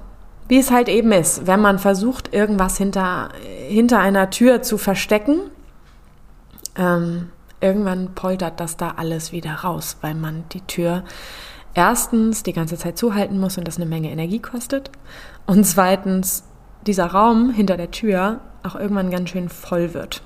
wie 0.48 0.58
es 0.58 0.72
halt 0.72 0.90
eben 0.90 1.12
ist, 1.12 1.48
wenn 1.48 1.62
man 1.62 1.80
versucht, 1.80 2.34
irgendwas 2.34 2.78
hinter, 2.78 3.30
hinter 3.68 4.00
einer 4.00 4.30
Tür 4.30 4.62
zu 4.62 4.78
verstecken, 4.78 5.40
ähm, 6.76 7.30
irgendwann 7.62 8.14
poltert 8.16 8.60
das 8.60 8.78
da 8.78 8.96
alles 8.98 9.32
wieder 9.32 9.54
raus, 9.54 9.98
weil 10.02 10.16
man 10.16 10.44
die 10.52 10.62
Tür 10.62 11.04
erstens 11.74 12.44
die 12.44 12.54
ganze 12.54 12.78
Zeit 12.78 12.98
zuhalten 12.98 13.40
muss 13.40 13.58
und 13.58 13.68
das 13.68 13.78
eine 13.78 13.86
Menge 13.86 14.12
Energie 14.12 14.40
kostet 14.40 14.92
und 15.46 15.64
zweitens 15.64 16.44
dieser 16.86 17.06
Raum 17.06 17.52
hinter 17.52 17.78
der 17.78 17.92
Tür 17.92 18.42
auch 18.64 18.76
irgendwann 18.76 19.12
ganz 19.12 19.30
schön 19.30 19.50
voll 19.50 19.94
wird 19.94 20.22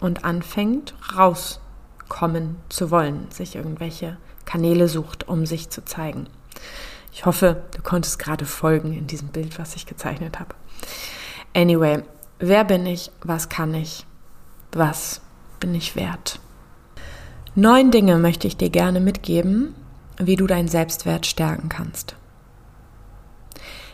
und 0.00 0.24
anfängt 0.24 0.94
raus 1.16 1.60
kommen 2.08 2.56
zu 2.68 2.90
wollen, 2.90 3.26
sich 3.30 3.56
irgendwelche 3.56 4.18
Kanäle 4.44 4.88
sucht, 4.88 5.26
um 5.26 5.46
sich 5.46 5.70
zu 5.70 5.84
zeigen. 5.84 6.26
Ich 7.14 7.24
hoffe, 7.24 7.62
du 7.76 7.80
konntest 7.80 8.18
gerade 8.18 8.44
folgen 8.44 8.92
in 8.92 9.06
diesem 9.06 9.28
Bild, 9.28 9.56
was 9.60 9.76
ich 9.76 9.86
gezeichnet 9.86 10.40
habe. 10.40 10.56
Anyway, 11.54 12.02
wer 12.40 12.64
bin 12.64 12.84
ich? 12.86 13.12
Was 13.22 13.48
kann 13.48 13.72
ich? 13.72 14.04
Was 14.72 15.20
bin 15.60 15.76
ich 15.76 15.94
wert? 15.94 16.40
Neun 17.54 17.92
Dinge 17.92 18.18
möchte 18.18 18.48
ich 18.48 18.56
dir 18.56 18.68
gerne 18.68 18.98
mitgeben, 18.98 19.76
wie 20.18 20.34
du 20.34 20.48
deinen 20.48 20.66
Selbstwert 20.66 21.24
stärken 21.24 21.68
kannst. 21.68 22.16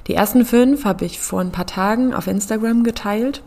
Die 0.07 0.15
ersten 0.15 0.47
fünf 0.47 0.87
habe 0.87 1.05
ich 1.05 1.21
vor 1.21 1.43
ein 1.43 1.53
paar 1.53 1.67
Tagen 1.67 2.15
auf 2.15 2.27
Instagram 2.27 2.85
geteilt. 2.85 3.43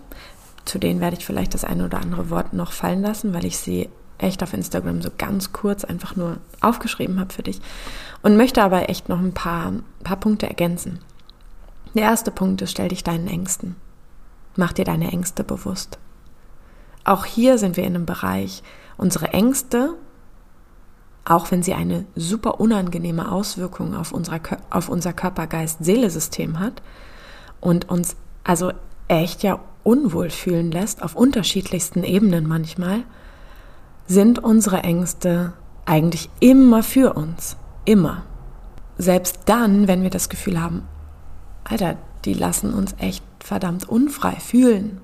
Zu 0.66 0.78
denen 0.78 1.02
werde 1.02 1.18
ich 1.18 1.26
vielleicht 1.26 1.56
das 1.56 1.66
eine 1.66 1.86
oder 1.86 2.00
andere 2.00 2.30
Wort 2.30 2.54
noch 2.54 2.72
fallen 2.74 3.02
lassen, 3.02 3.34
weil 3.34 3.44
ich 3.44 3.58
sie 3.58 3.90
echt 4.18 4.44
auf 4.44 4.54
Instagram 4.54 5.02
so 5.02 5.10
ganz 5.18 5.54
kurz 5.54 5.84
einfach 5.84 6.16
nur 6.16 6.38
aufgeschrieben 6.62 7.20
habe 7.20 7.34
für 7.34 7.44
dich 7.44 7.60
und 8.22 8.38
möchte 8.38 8.64
aber 8.64 8.90
echt 8.90 9.10
noch 9.10 9.20
ein 9.20 9.34
paar, 9.34 9.74
paar 10.04 10.18
Punkte 10.18 10.48
ergänzen. 10.48 11.00
Der 11.94 12.04
erste 12.04 12.32
Punkt 12.32 12.62
ist, 12.62 12.72
stell 12.72 12.88
dich 12.88 13.04
deinen 13.04 13.28
Ängsten. 13.28 13.76
Mach 14.56 14.74
dir 14.74 14.86
deine 14.86 15.12
Ängste 15.12 15.44
bewusst. 15.44 16.00
Auch 17.04 17.26
hier 17.26 17.58
sind 17.58 17.78
wir 17.78 17.84
in 17.84 17.96
einem 17.96 18.06
Bereich, 18.06 18.64
unsere 18.98 19.28
Ängste, 19.30 19.96
auch 21.26 21.52
wenn 21.52 21.64
sie 21.64 21.74
eine 21.74 22.06
super 22.16 22.60
unangenehme 22.60 23.32
Auswirkung 23.32 23.96
auf, 23.96 24.12
unserer, 24.12 24.40
auf 24.70 24.90
unser 24.90 25.14
Körper-Geist-Seele-System 25.14 26.60
hat 26.60 26.82
und 27.62 27.90
uns 27.90 28.16
also 28.44 28.72
echt 29.08 29.44
ja 29.44 29.60
unwohl 29.84 30.30
fühlen 30.30 30.72
lässt, 30.72 31.04
auf 31.04 31.16
unterschiedlichsten 31.16 32.04
Ebenen 32.04 32.48
manchmal, 32.48 33.04
sind 34.08 34.40
unsere 34.40 34.84
Ängste 34.84 35.54
eigentlich 35.86 36.30
immer 36.40 36.84
für 36.84 37.14
uns. 37.14 37.58
Immer. 37.86 38.24
Selbst 38.98 39.42
dann, 39.46 39.88
wenn 39.88 40.04
wir 40.04 40.10
das 40.10 40.30
Gefühl 40.30 40.62
haben, 40.62 40.88
Alter, 41.64 41.98
die 42.26 42.34
lassen 42.34 42.74
uns 42.74 42.96
echt 43.00 43.24
verdammt 43.40 43.88
unfrei 43.88 44.36
fühlen, 44.36 45.02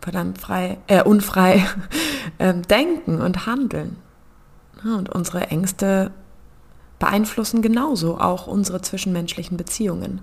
verdammt 0.00 0.38
frei, 0.38 0.78
äh, 0.86 1.02
unfrei 1.02 1.66
äh, 2.38 2.54
denken 2.54 3.20
und 3.20 3.46
handeln. 3.46 3.96
Und 4.84 5.10
unsere 5.10 5.48
Ängste 5.48 6.10
beeinflussen 6.98 7.62
genauso 7.62 8.18
auch 8.18 8.46
unsere 8.46 8.80
zwischenmenschlichen 8.80 9.56
Beziehungen. 9.56 10.20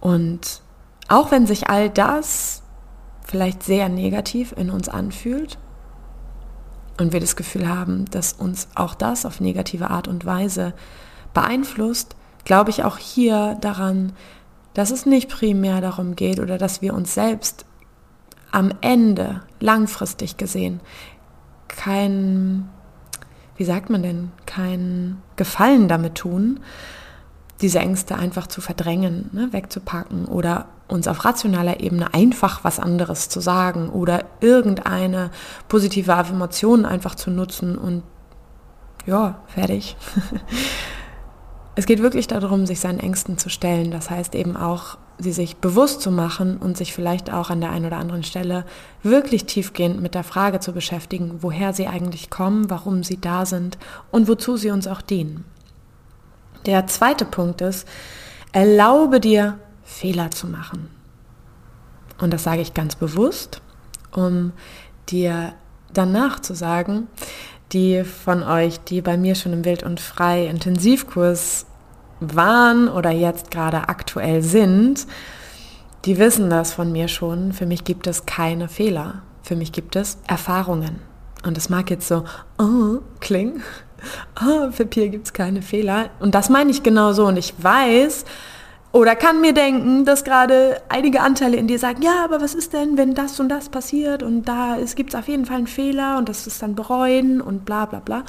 Und 0.00 0.62
auch 1.08 1.30
wenn 1.30 1.46
sich 1.46 1.68
all 1.68 1.90
das 1.90 2.62
vielleicht 3.24 3.62
sehr 3.62 3.88
negativ 3.88 4.52
in 4.56 4.70
uns 4.70 4.88
anfühlt 4.88 5.58
und 6.98 7.12
wir 7.12 7.20
das 7.20 7.36
Gefühl 7.36 7.68
haben, 7.68 8.06
dass 8.10 8.32
uns 8.32 8.68
auch 8.74 8.94
das 8.94 9.24
auf 9.24 9.40
negative 9.40 9.90
Art 9.90 10.08
und 10.08 10.24
Weise 10.24 10.74
beeinflusst, 11.34 12.16
glaube 12.44 12.70
ich 12.70 12.84
auch 12.84 12.98
hier 12.98 13.56
daran, 13.60 14.12
dass 14.74 14.90
es 14.90 15.06
nicht 15.06 15.28
primär 15.28 15.80
darum 15.80 16.16
geht 16.16 16.40
oder 16.40 16.58
dass 16.58 16.82
wir 16.82 16.94
uns 16.94 17.14
selbst 17.14 17.66
am 18.50 18.72
Ende 18.80 19.42
langfristig 19.60 20.36
gesehen 20.36 20.80
kein, 21.76 22.68
wie 23.56 23.64
sagt 23.64 23.90
man 23.90 24.02
denn, 24.02 24.32
kein 24.46 25.20
Gefallen 25.36 25.88
damit 25.88 26.14
tun, 26.14 26.60
diese 27.62 27.78
Ängste 27.78 28.16
einfach 28.16 28.46
zu 28.46 28.60
verdrängen, 28.60 29.30
ne, 29.32 29.52
wegzupacken 29.52 30.26
oder 30.26 30.66
uns 30.88 31.08
auf 31.08 31.24
rationaler 31.24 31.80
Ebene 31.80 32.12
einfach 32.12 32.64
was 32.64 32.78
anderes 32.78 33.28
zu 33.28 33.40
sagen 33.40 33.88
oder 33.88 34.24
irgendeine 34.40 35.30
positive 35.68 36.14
Affirmation 36.14 36.84
einfach 36.84 37.14
zu 37.14 37.30
nutzen 37.30 37.78
und 37.78 38.02
ja, 39.06 39.40
fertig. 39.46 39.96
es 41.74 41.86
geht 41.86 42.02
wirklich 42.02 42.26
darum, 42.26 42.66
sich 42.66 42.80
seinen 42.80 43.00
Ängsten 43.00 43.38
zu 43.38 43.48
stellen. 43.48 43.90
Das 43.90 44.10
heißt 44.10 44.34
eben 44.34 44.56
auch, 44.56 44.98
sie 45.18 45.32
sich 45.32 45.56
bewusst 45.56 46.00
zu 46.02 46.10
machen 46.10 46.56
und 46.56 46.76
sich 46.76 46.92
vielleicht 46.92 47.32
auch 47.32 47.50
an 47.50 47.60
der 47.60 47.70
einen 47.70 47.86
oder 47.86 47.96
anderen 47.96 48.22
Stelle 48.22 48.64
wirklich 49.02 49.46
tiefgehend 49.46 50.00
mit 50.00 50.14
der 50.14 50.24
Frage 50.24 50.60
zu 50.60 50.72
beschäftigen, 50.72 51.38
woher 51.40 51.72
sie 51.72 51.86
eigentlich 51.86 52.30
kommen, 52.30 52.70
warum 52.70 53.02
sie 53.02 53.20
da 53.20 53.46
sind 53.46 53.78
und 54.10 54.28
wozu 54.28 54.56
sie 54.56 54.70
uns 54.70 54.86
auch 54.86 55.00
dienen. 55.00 55.44
Der 56.66 56.86
zweite 56.86 57.24
Punkt 57.24 57.60
ist, 57.60 57.86
erlaube 58.52 59.20
dir 59.20 59.58
Fehler 59.82 60.30
zu 60.30 60.46
machen. 60.46 60.88
Und 62.20 62.32
das 62.32 62.44
sage 62.44 62.60
ich 62.60 62.74
ganz 62.74 62.94
bewusst, 62.94 63.60
um 64.12 64.52
dir 65.08 65.54
danach 65.92 66.40
zu 66.40 66.54
sagen, 66.54 67.08
die 67.72 68.04
von 68.04 68.42
euch, 68.42 68.80
die 68.80 69.00
bei 69.00 69.16
mir 69.16 69.34
schon 69.34 69.52
im 69.52 69.64
Wild 69.64 69.82
und 69.82 70.00
Frei 70.00 70.46
Intensivkurs 70.46 71.66
waren 72.20 72.88
oder 72.88 73.10
jetzt 73.10 73.50
gerade 73.50 73.88
aktuell 73.88 74.42
sind, 74.42 75.06
die 76.04 76.18
wissen 76.18 76.50
das 76.50 76.72
von 76.72 76.92
mir 76.92 77.08
schon. 77.08 77.52
Für 77.52 77.66
mich 77.66 77.84
gibt 77.84 78.06
es 78.06 78.26
keine 78.26 78.68
Fehler. 78.68 79.22
Für 79.42 79.56
mich 79.56 79.72
gibt 79.72 79.96
es 79.96 80.18
Erfahrungen. 80.26 81.00
Und 81.44 81.56
das 81.56 81.68
mag 81.68 81.90
jetzt 81.90 82.06
so 82.06 82.24
oh, 82.58 82.98
klingen. 83.20 83.62
Oh, 84.44 84.70
für 84.70 84.86
Pia 84.86 85.08
gibt 85.08 85.26
es 85.26 85.32
keine 85.32 85.62
Fehler. 85.62 86.10
Und 86.20 86.34
das 86.34 86.48
meine 86.48 86.70
ich 86.70 86.82
genau 86.82 87.12
so. 87.12 87.26
Und 87.26 87.36
ich 87.36 87.54
weiß, 87.58 88.24
oder 88.92 89.16
kann 89.16 89.40
mir 89.40 89.54
denken, 89.54 90.04
dass 90.04 90.22
gerade 90.22 90.82
einige 90.90 91.22
Anteile 91.22 91.56
in 91.56 91.66
dir 91.66 91.78
sagen, 91.78 92.02
ja, 92.02 92.24
aber 92.24 92.42
was 92.42 92.54
ist 92.54 92.74
denn, 92.74 92.98
wenn 92.98 93.14
das 93.14 93.40
und 93.40 93.48
das 93.48 93.70
passiert 93.70 94.22
und 94.22 94.44
da 94.44 94.76
gibt 94.94 95.14
es 95.14 95.18
auf 95.18 95.28
jeden 95.28 95.46
Fall 95.46 95.56
einen 95.56 95.66
Fehler 95.66 96.18
und 96.18 96.28
das 96.28 96.46
ist 96.46 96.60
dann 96.60 96.74
bereuen 96.74 97.40
und 97.40 97.64
bla 97.64 97.86
bla 97.86 98.00
bla. 98.00 98.24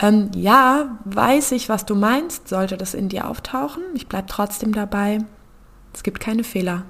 Ähm, 0.00 0.30
ja, 0.36 0.98
weiß 1.04 1.50
ich, 1.52 1.68
was 1.68 1.84
du 1.84 1.96
meinst, 1.96 2.48
sollte 2.48 2.76
das 2.76 2.94
in 2.94 3.08
dir 3.08 3.28
auftauchen. 3.28 3.82
Ich 3.94 4.06
bleibe 4.06 4.28
trotzdem 4.28 4.72
dabei. 4.72 5.18
Es 5.92 6.04
gibt 6.04 6.20
keine 6.20 6.44
Fehler. 6.44 6.84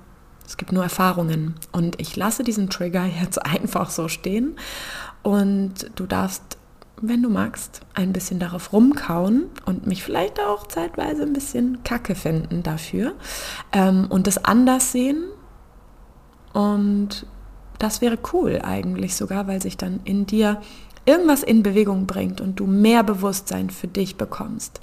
Es 0.46 0.58
gibt 0.58 0.72
nur 0.72 0.82
Erfahrungen. 0.82 1.54
Und 1.72 1.98
ich 1.98 2.14
lasse 2.14 2.44
diesen 2.44 2.68
Trigger 2.68 3.06
jetzt 3.06 3.42
einfach 3.46 3.88
so 3.88 4.08
stehen. 4.08 4.56
Und 5.22 5.90
du 5.94 6.04
darfst 6.04 6.57
wenn 7.02 7.22
du 7.22 7.28
magst, 7.28 7.80
ein 7.94 8.12
bisschen 8.12 8.38
darauf 8.38 8.72
rumkauen 8.72 9.46
und 9.64 9.86
mich 9.86 10.02
vielleicht 10.02 10.40
auch 10.40 10.66
zeitweise 10.66 11.22
ein 11.22 11.32
bisschen 11.32 11.82
kacke 11.84 12.14
finden 12.14 12.62
dafür 12.62 13.14
ähm, 13.72 14.06
und 14.08 14.26
das 14.26 14.44
anders 14.44 14.92
sehen. 14.92 15.24
Und 16.52 17.26
das 17.78 18.00
wäre 18.00 18.18
cool 18.32 18.60
eigentlich 18.62 19.16
sogar, 19.16 19.46
weil 19.46 19.62
sich 19.62 19.76
dann 19.76 20.00
in 20.04 20.26
dir 20.26 20.60
irgendwas 21.04 21.42
in 21.42 21.62
Bewegung 21.62 22.06
bringt 22.06 22.40
und 22.40 22.60
du 22.60 22.66
mehr 22.66 23.02
Bewusstsein 23.02 23.70
für 23.70 23.88
dich 23.88 24.16
bekommst. 24.16 24.80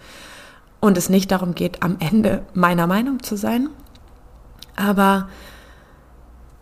Und 0.80 0.98
es 0.98 1.10
nicht 1.10 1.32
darum 1.32 1.56
geht, 1.56 1.84
am 1.84 1.98
Ende 2.00 2.44
meiner 2.54 2.88
Meinung 2.88 3.22
zu 3.24 3.36
sein, 3.36 3.70
aber 4.76 5.30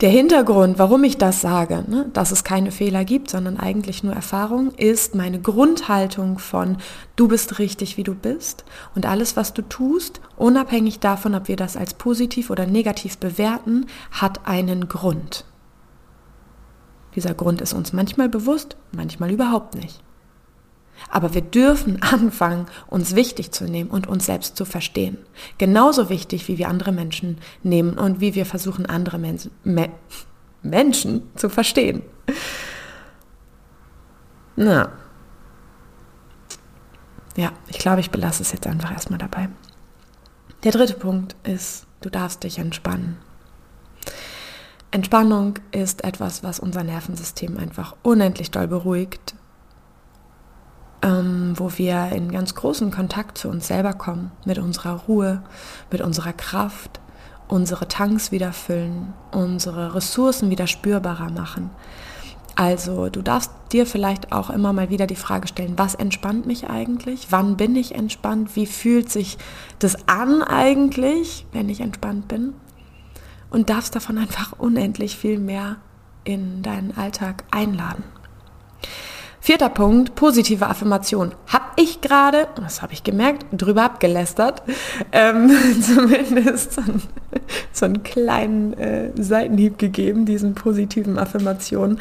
der 0.04 0.12
Hintergrund, 0.12 0.80
warum 0.80 1.06
ich 1.06 1.18
das 1.18 1.40
sage, 1.40 1.86
ne, 1.88 2.10
dass 2.12 2.32
es 2.32 2.44
keine 2.44 2.72
Fehler 2.72 3.06
gibt, 3.06 3.30
sondern 3.30 3.58
eigentlich 3.58 4.04
nur 4.04 4.14
Erfahrung, 4.14 4.72
ist 4.72 5.16
meine 5.16 5.40
Grundhaltung 5.40 6.40
von 6.40 6.76
du 7.16 7.30
bist 7.30 7.58
richtig, 7.58 7.96
wie 7.96 8.04
du 8.04 8.14
bist 8.14 8.66
und 8.96 9.06
alles, 9.06 9.38
was 9.38 9.54
du 9.54 9.62
tust, 9.62 10.20
unabhängig 10.36 11.00
davon, 11.00 11.36
ob 11.36 11.48
wir 11.48 11.56
das 11.56 11.78
als 11.78 11.94
positiv 11.94 12.50
oder 12.50 12.66
negativ 12.66 13.18
bewerten, 13.18 13.86
hat 14.12 14.46
einen 14.46 14.90
Grund. 14.90 15.46
Dieser 17.16 17.34
Grund 17.34 17.62
ist 17.62 17.72
uns 17.72 17.94
manchmal 17.94 18.28
bewusst, 18.28 18.76
manchmal 18.92 19.32
überhaupt 19.32 19.74
nicht. 19.74 20.03
Aber 21.10 21.34
wir 21.34 21.42
dürfen 21.42 22.02
anfangen, 22.02 22.68
uns 22.88 23.16
wichtig 23.16 23.52
zu 23.52 23.66
nehmen 23.66 23.90
und 23.90 24.08
uns 24.08 24.26
selbst 24.26 24.56
zu 24.56 24.66
verstehen. 24.66 25.18
Genauso 25.58 26.10
wichtig, 26.10 26.48
wie 26.48 26.58
wir 26.58 26.70
andere 26.70 26.92
Menschen 26.92 27.38
nehmen 27.62 27.98
und 27.98 28.20
wie 28.20 28.36
wir 28.36 28.46
versuchen, 28.46 28.86
andere 28.86 29.18
Men 29.18 29.40
Me 29.64 29.90
Menschen 30.62 31.24
zu 31.36 31.50
verstehen. 31.50 32.04
Na. 34.56 34.92
Ja, 37.36 37.52
ich 37.68 37.80
glaube, 37.80 38.00
ich 38.00 38.12
belasse 38.12 38.44
es 38.44 38.54
jetzt 38.54 38.68
einfach 38.68 38.92
erstmal 38.94 39.20
dabei. 39.20 39.50
Der 40.64 40.72
dritte 40.72 40.94
Punkt 40.94 41.36
ist, 41.44 41.86
du 42.00 42.10
darfst 42.10 42.44
dich 42.44 42.60
entspannen. 42.60 43.18
Entspannung 44.92 45.56
ist 45.72 46.04
etwas, 46.04 46.44
was 46.44 46.60
unser 46.60 46.84
Nervensystem 46.84 47.58
einfach 47.58 47.96
unendlich 48.04 48.52
doll 48.52 48.68
beruhigt 48.68 49.36
ähm, 51.04 51.54
wo 51.58 51.72
wir 51.78 52.12
in 52.14 52.32
ganz 52.32 52.56
großen 52.56 52.90
Kontakt 52.90 53.38
zu 53.38 53.50
uns 53.50 53.68
selber 53.68 53.94
kommen, 53.94 54.32
mit 54.46 54.58
unserer 54.58 55.02
Ruhe, 55.02 55.44
mit 55.92 56.02
unserer 56.02 56.34
Kraft, 56.34 57.02
unsere 57.50 57.88
Tanks 57.88 58.32
wieder 58.32 58.54
füllen, 58.54 59.14
unsere 59.32 59.94
Ressourcen 59.94 60.50
wieder 60.50 60.66
spürbarer 60.66 61.30
machen. 61.30 61.70
Also 62.56 63.10
du 63.10 63.22
darfst 63.22 63.52
dir 63.72 63.86
vielleicht 63.86 64.32
auch 64.32 64.50
immer 64.50 64.74
mal 64.74 64.90
wieder 64.90 65.08
die 65.08 65.16
Frage 65.16 65.48
stellen, 65.48 65.74
was 65.78 65.96
entspannt 65.96 66.46
mich 66.46 66.70
eigentlich? 66.70 67.28
Wann 67.32 67.58
bin 67.58 67.76
ich 67.76 67.96
entspannt? 67.96 68.56
Wie 68.56 68.68
fühlt 68.68 69.10
sich 69.10 69.38
das 69.80 70.08
an 70.08 70.42
eigentlich, 70.44 71.46
wenn 71.52 71.68
ich 71.68 71.82
entspannt 71.82 72.28
bin? 72.28 72.54
Und 73.50 73.70
darfst 73.70 73.96
davon 73.96 74.18
einfach 74.18 74.54
unendlich 74.58 75.18
viel 75.18 75.40
mehr 75.40 75.78
in 76.24 76.62
deinen 76.62 76.96
Alltag 76.96 77.44
einladen. 77.52 78.04
Vierter 79.46 79.68
Punkt, 79.68 80.16
positive 80.16 80.68
Affirmation. 80.68 81.34
Hab 81.52 81.74
ich 81.76 82.00
gerade, 82.00 82.48
das 82.56 82.82
habe 82.82 82.94
ich 82.94 83.04
gemerkt, 83.04 83.46
drüber 83.52 83.84
abgelästert, 83.84 84.64
ähm, 85.12 85.52
zumindest 85.82 86.72
so, 86.72 86.82
ein, 86.82 87.02
so 87.74 87.84
einen 87.84 88.04
kleinen 88.04 88.72
äh, 88.72 89.12
Seitenhieb 89.22 89.78
gegeben, 89.78 90.26
diesen 90.26 90.56
positiven 90.56 91.20
Affirmationen. 91.20 92.00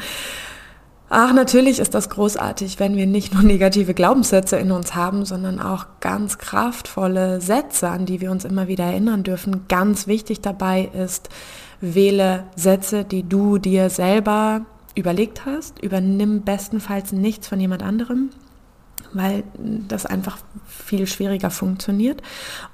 Ach, 1.09 1.33
natürlich 1.33 1.79
ist 1.79 1.93
das 1.93 2.09
großartig, 2.09 2.79
wenn 2.79 2.95
wir 2.95 3.07
nicht 3.07 3.33
nur 3.33 3.43
negative 3.43 3.93
Glaubenssätze 3.93 4.55
in 4.55 4.71
uns 4.71 4.95
haben, 4.95 5.25
sondern 5.25 5.59
auch 5.59 5.87
ganz 5.99 6.37
kraftvolle 6.37 7.41
Sätze, 7.41 7.89
an 7.89 8.05
die 8.05 8.21
wir 8.21 8.31
uns 8.31 8.45
immer 8.45 8.69
wieder 8.69 8.85
erinnern 8.85 9.23
dürfen. 9.23 9.65
Ganz 9.67 10.07
wichtig 10.07 10.39
dabei 10.39 10.89
ist, 10.93 11.27
wähle 11.81 12.45
Sätze, 12.55 13.03
die 13.03 13.27
du 13.27 13.57
dir 13.57 13.89
selber 13.89 14.65
überlegt 14.95 15.45
hast. 15.45 15.81
Übernimm 15.81 16.43
bestenfalls 16.43 17.11
nichts 17.11 17.47
von 17.47 17.59
jemand 17.59 17.83
anderem, 17.83 18.29
weil 19.13 19.43
das 19.55 20.05
einfach 20.05 20.37
viel 20.67 21.07
schwieriger 21.07 21.49
funktioniert. 21.49 22.21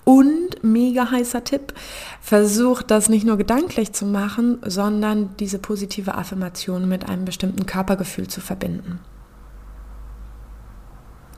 Und 0.03 0.63
mega 0.63 1.11
heißer 1.11 1.43
Tipp, 1.43 1.73
versuch 2.21 2.81
das 2.81 3.09
nicht 3.09 3.25
nur 3.25 3.37
gedanklich 3.37 3.93
zu 3.93 4.05
machen, 4.05 4.59
sondern 4.65 5.35
diese 5.37 5.59
positive 5.59 6.15
Affirmation 6.15 6.87
mit 6.87 7.07
einem 7.07 7.25
bestimmten 7.25 7.65
Körpergefühl 7.65 8.27
zu 8.27 8.41
verbinden. 8.41 8.99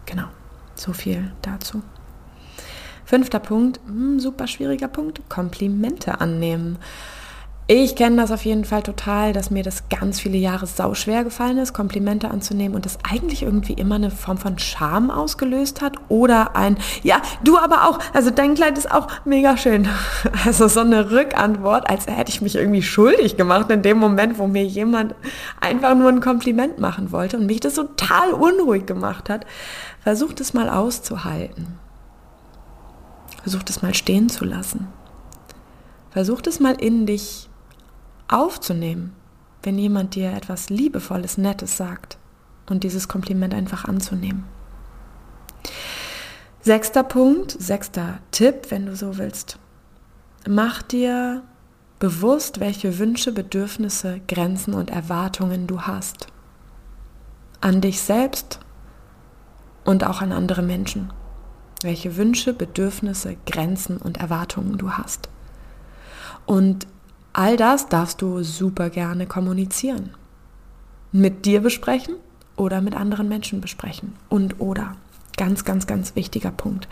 Genau, 0.06 0.28
so 0.76 0.94
viel 0.94 1.32
dazu. 1.42 1.82
Fünfter 3.06 3.40
Punkt, 3.40 3.80
hm, 3.86 4.20
super 4.20 4.48
schwieriger 4.48 4.88
Punkt, 4.88 5.22
Komplimente 5.30 6.22
annehmen. 6.22 6.78
Ich 7.68 7.96
kenne 7.96 8.18
das 8.18 8.32
auf 8.32 8.44
jeden 8.44 8.66
Fall 8.66 8.84
total, 8.84 9.32
dass 9.32 9.50
mir 9.50 9.64
das 9.64 9.88
ganz 9.88 10.20
viele 10.20 10.38
Jahre 10.38 10.66
sau 10.66 10.94
schwer 10.94 11.24
gefallen 11.24 11.58
ist, 11.58 11.72
Komplimente 11.72 12.30
anzunehmen 12.30 12.76
und 12.76 12.86
das 12.86 12.98
eigentlich 13.10 13.44
irgendwie 13.44 13.74
immer 13.74 13.96
eine 13.96 14.12
Form 14.12 14.38
von 14.38 14.60
Scham 14.60 15.10
ausgelöst 15.10 15.80
hat 15.80 15.96
oder 16.10 16.56
ein, 16.58 16.78
ja, 17.02 17.22
du 17.44 17.58
aber 17.58 17.88
auch, 17.88 18.00
also 18.14 18.30
dein 18.30 18.56
Kleid 18.56 18.78
ist 18.78 18.92
auch 18.92 19.08
mega 19.26 19.56
schön. 19.58 19.88
Also 20.44 20.68
so 20.68 20.80
eine 20.80 21.12
Rückantwort, 21.12 21.90
als 21.90 22.08
hätte 22.08 22.32
ich 22.32 22.42
mich 22.42 22.56
irgendwie 22.56 22.82
schuldig 22.82 23.38
gemacht 23.38 23.70
in 23.70 23.84
dem 23.84 24.00
Moment, 24.00 24.40
wo 24.40 24.48
mir 24.48 24.66
jemand 24.66 25.14
einfach 25.60 25.96
nur 25.96 26.10
ein 26.10 26.20
Kompliment 26.20 26.80
machen 26.80 27.12
wollte 27.12 27.38
und 27.38 27.46
mich 27.46 27.60
das 27.60 27.76
total 27.76 28.34
unruhig 28.34 28.86
gemacht 28.86 29.30
hat. 29.30 29.46
Versucht 30.02 30.42
es 30.42 30.54
mal 30.54 30.68
auszuhalten. 30.68 31.80
Versucht 33.44 33.70
es 33.70 33.82
mal 33.82 33.94
stehen 33.94 34.30
zu 34.30 34.46
lassen. 34.46 34.88
Versucht 36.10 36.48
es 36.48 36.60
mal 36.60 36.74
in 36.74 37.06
dich 37.06 37.51
aufzunehmen. 38.32 39.16
wenn 39.64 39.78
jemand 39.78 40.16
dir 40.16 40.32
etwas 40.34 40.70
Liebevolles, 40.70 41.38
Nettes 41.38 41.78
sagt 41.78 42.18
und 42.68 42.84
dieses 42.84 43.08
Kompliment 43.08 43.54
einfach 43.54 43.86
anzunehmen. 43.86 44.46
Sechster 46.62 47.04
Punkt, 47.04 47.52
sechster 47.52 48.20
Tipp, 48.32 48.68
wenn 48.70 48.86
du 48.86 48.96
so 48.96 49.18
willst. 49.18 49.60
Mach 50.48 50.82
dir 50.82 51.44
bewusst, 52.00 52.60
welche 52.60 52.98
Wünsche, 52.98 53.32
Bedürfnisse, 53.32 54.22
Grenzen 54.28 54.74
und 54.74 54.90
Erwartungen 54.90 55.68
du 55.68 55.82
hast. 55.82 56.28
An 57.62 57.82
dich 57.82 58.02
selbst 58.02 58.60
und 59.84 60.04
auch 60.04 60.22
an 60.22 60.32
andere 60.32 60.64
Menschen. 60.64 61.14
Welche 61.84 62.16
Wünsche, 62.18 62.54
Bedürfnisse, 62.54 63.38
Grenzen 63.46 63.98
und 63.98 64.18
Erwartungen 64.18 64.78
du 64.78 64.92
hast. 64.92 65.30
Und 66.46 66.88
all 67.34 67.58
das 67.58 67.88
darfst 67.88 68.22
du 68.22 68.44
super 68.44 68.90
gerne 68.90 69.28
kommunizieren. 69.28 70.12
Mit 71.12 71.46
dir 71.46 71.62
besprechen 71.62 72.16
oder 72.56 72.82
mit 72.82 72.96
anderen 72.96 73.28
Menschen 73.28 73.62
besprechen. 73.62 74.14
Und 74.30 74.60
oder. 74.60 74.96
Ganz, 75.38 75.66
ganz, 75.66 75.88
ganz 75.88 76.16
wichtiger 76.16 76.52
Punkt. 76.52 76.88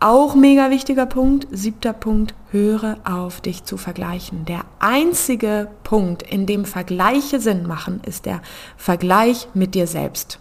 Auch 0.00 0.34
mega 0.34 0.70
wichtiger 0.70 1.06
Punkt, 1.06 1.46
siebter 1.52 1.92
Punkt, 1.92 2.34
höre 2.50 2.98
auf 3.04 3.40
dich 3.40 3.62
zu 3.62 3.76
vergleichen. 3.76 4.44
Der 4.46 4.64
einzige 4.80 5.68
Punkt, 5.84 6.24
in 6.24 6.44
dem 6.46 6.64
Vergleiche 6.64 7.38
Sinn 7.38 7.68
machen, 7.68 8.00
ist 8.04 8.26
der 8.26 8.42
Vergleich 8.76 9.46
mit 9.54 9.76
dir 9.76 9.86
selbst. 9.86 10.40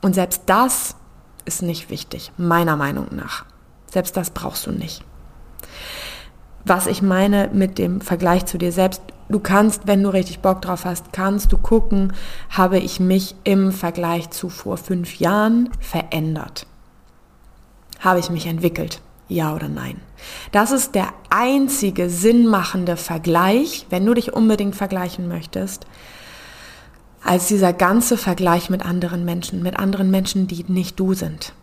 Und 0.00 0.14
selbst 0.14 0.44
das 0.46 0.96
ist 1.44 1.60
nicht 1.60 1.90
wichtig, 1.90 2.32
meiner 2.38 2.76
Meinung 2.76 3.08
nach. 3.10 3.44
Selbst 3.86 4.16
das 4.16 4.30
brauchst 4.30 4.66
du 4.66 4.70
nicht. 4.70 5.04
Was 6.64 6.86
ich 6.86 7.02
meine 7.02 7.50
mit 7.52 7.78
dem 7.78 8.00
Vergleich 8.00 8.46
zu 8.46 8.58
dir 8.58 8.72
selbst, 8.72 9.02
du 9.28 9.40
kannst, 9.40 9.86
wenn 9.86 10.02
du 10.02 10.10
richtig 10.10 10.40
Bock 10.40 10.62
drauf 10.62 10.84
hast, 10.84 11.12
kannst 11.12 11.52
du 11.52 11.58
gucken, 11.58 12.12
habe 12.50 12.78
ich 12.78 13.00
mich 13.00 13.34
im 13.44 13.72
Vergleich 13.72 14.30
zu 14.30 14.48
vor 14.48 14.76
fünf 14.76 15.18
Jahren 15.18 15.70
verändert. 15.80 16.66
Habe 17.98 18.20
ich 18.20 18.30
mich 18.30 18.46
entwickelt? 18.46 19.00
Ja 19.28 19.54
oder 19.54 19.68
nein? 19.68 20.00
Das 20.52 20.72
ist 20.72 20.94
der 20.94 21.08
einzige 21.30 22.10
sinnmachende 22.10 22.96
Vergleich, 22.96 23.86
wenn 23.90 24.04
du 24.04 24.14
dich 24.14 24.32
unbedingt 24.32 24.76
vergleichen 24.76 25.26
möchtest, 25.26 25.86
als 27.24 27.46
dieser 27.46 27.72
ganze 27.72 28.16
Vergleich 28.16 28.68
mit 28.68 28.84
anderen 28.84 29.24
Menschen, 29.24 29.62
mit 29.62 29.78
anderen 29.78 30.10
Menschen, 30.10 30.48
die 30.48 30.64
nicht 30.68 30.98
du 30.98 31.14
sind, 31.14 31.54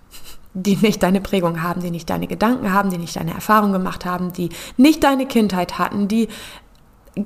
die 0.54 0.76
nicht 0.76 1.04
deine 1.04 1.22
Prägung 1.22 1.62
haben, 1.62 1.82
die 1.82 1.92
nicht 1.92 2.10
deine 2.10 2.28
Gedanken 2.28 2.74
haben, 2.74 2.90
die 2.90 2.98
nicht 2.98 3.16
deine 3.16 3.34
Erfahrung 3.34 3.72
gemacht 3.72 4.06
haben, 4.06 4.34
die 4.34 4.50
nicht 4.78 5.04
deine 5.04 5.26
Kindheit 5.26 5.78
hatten, 5.78 6.08
die 6.08 6.28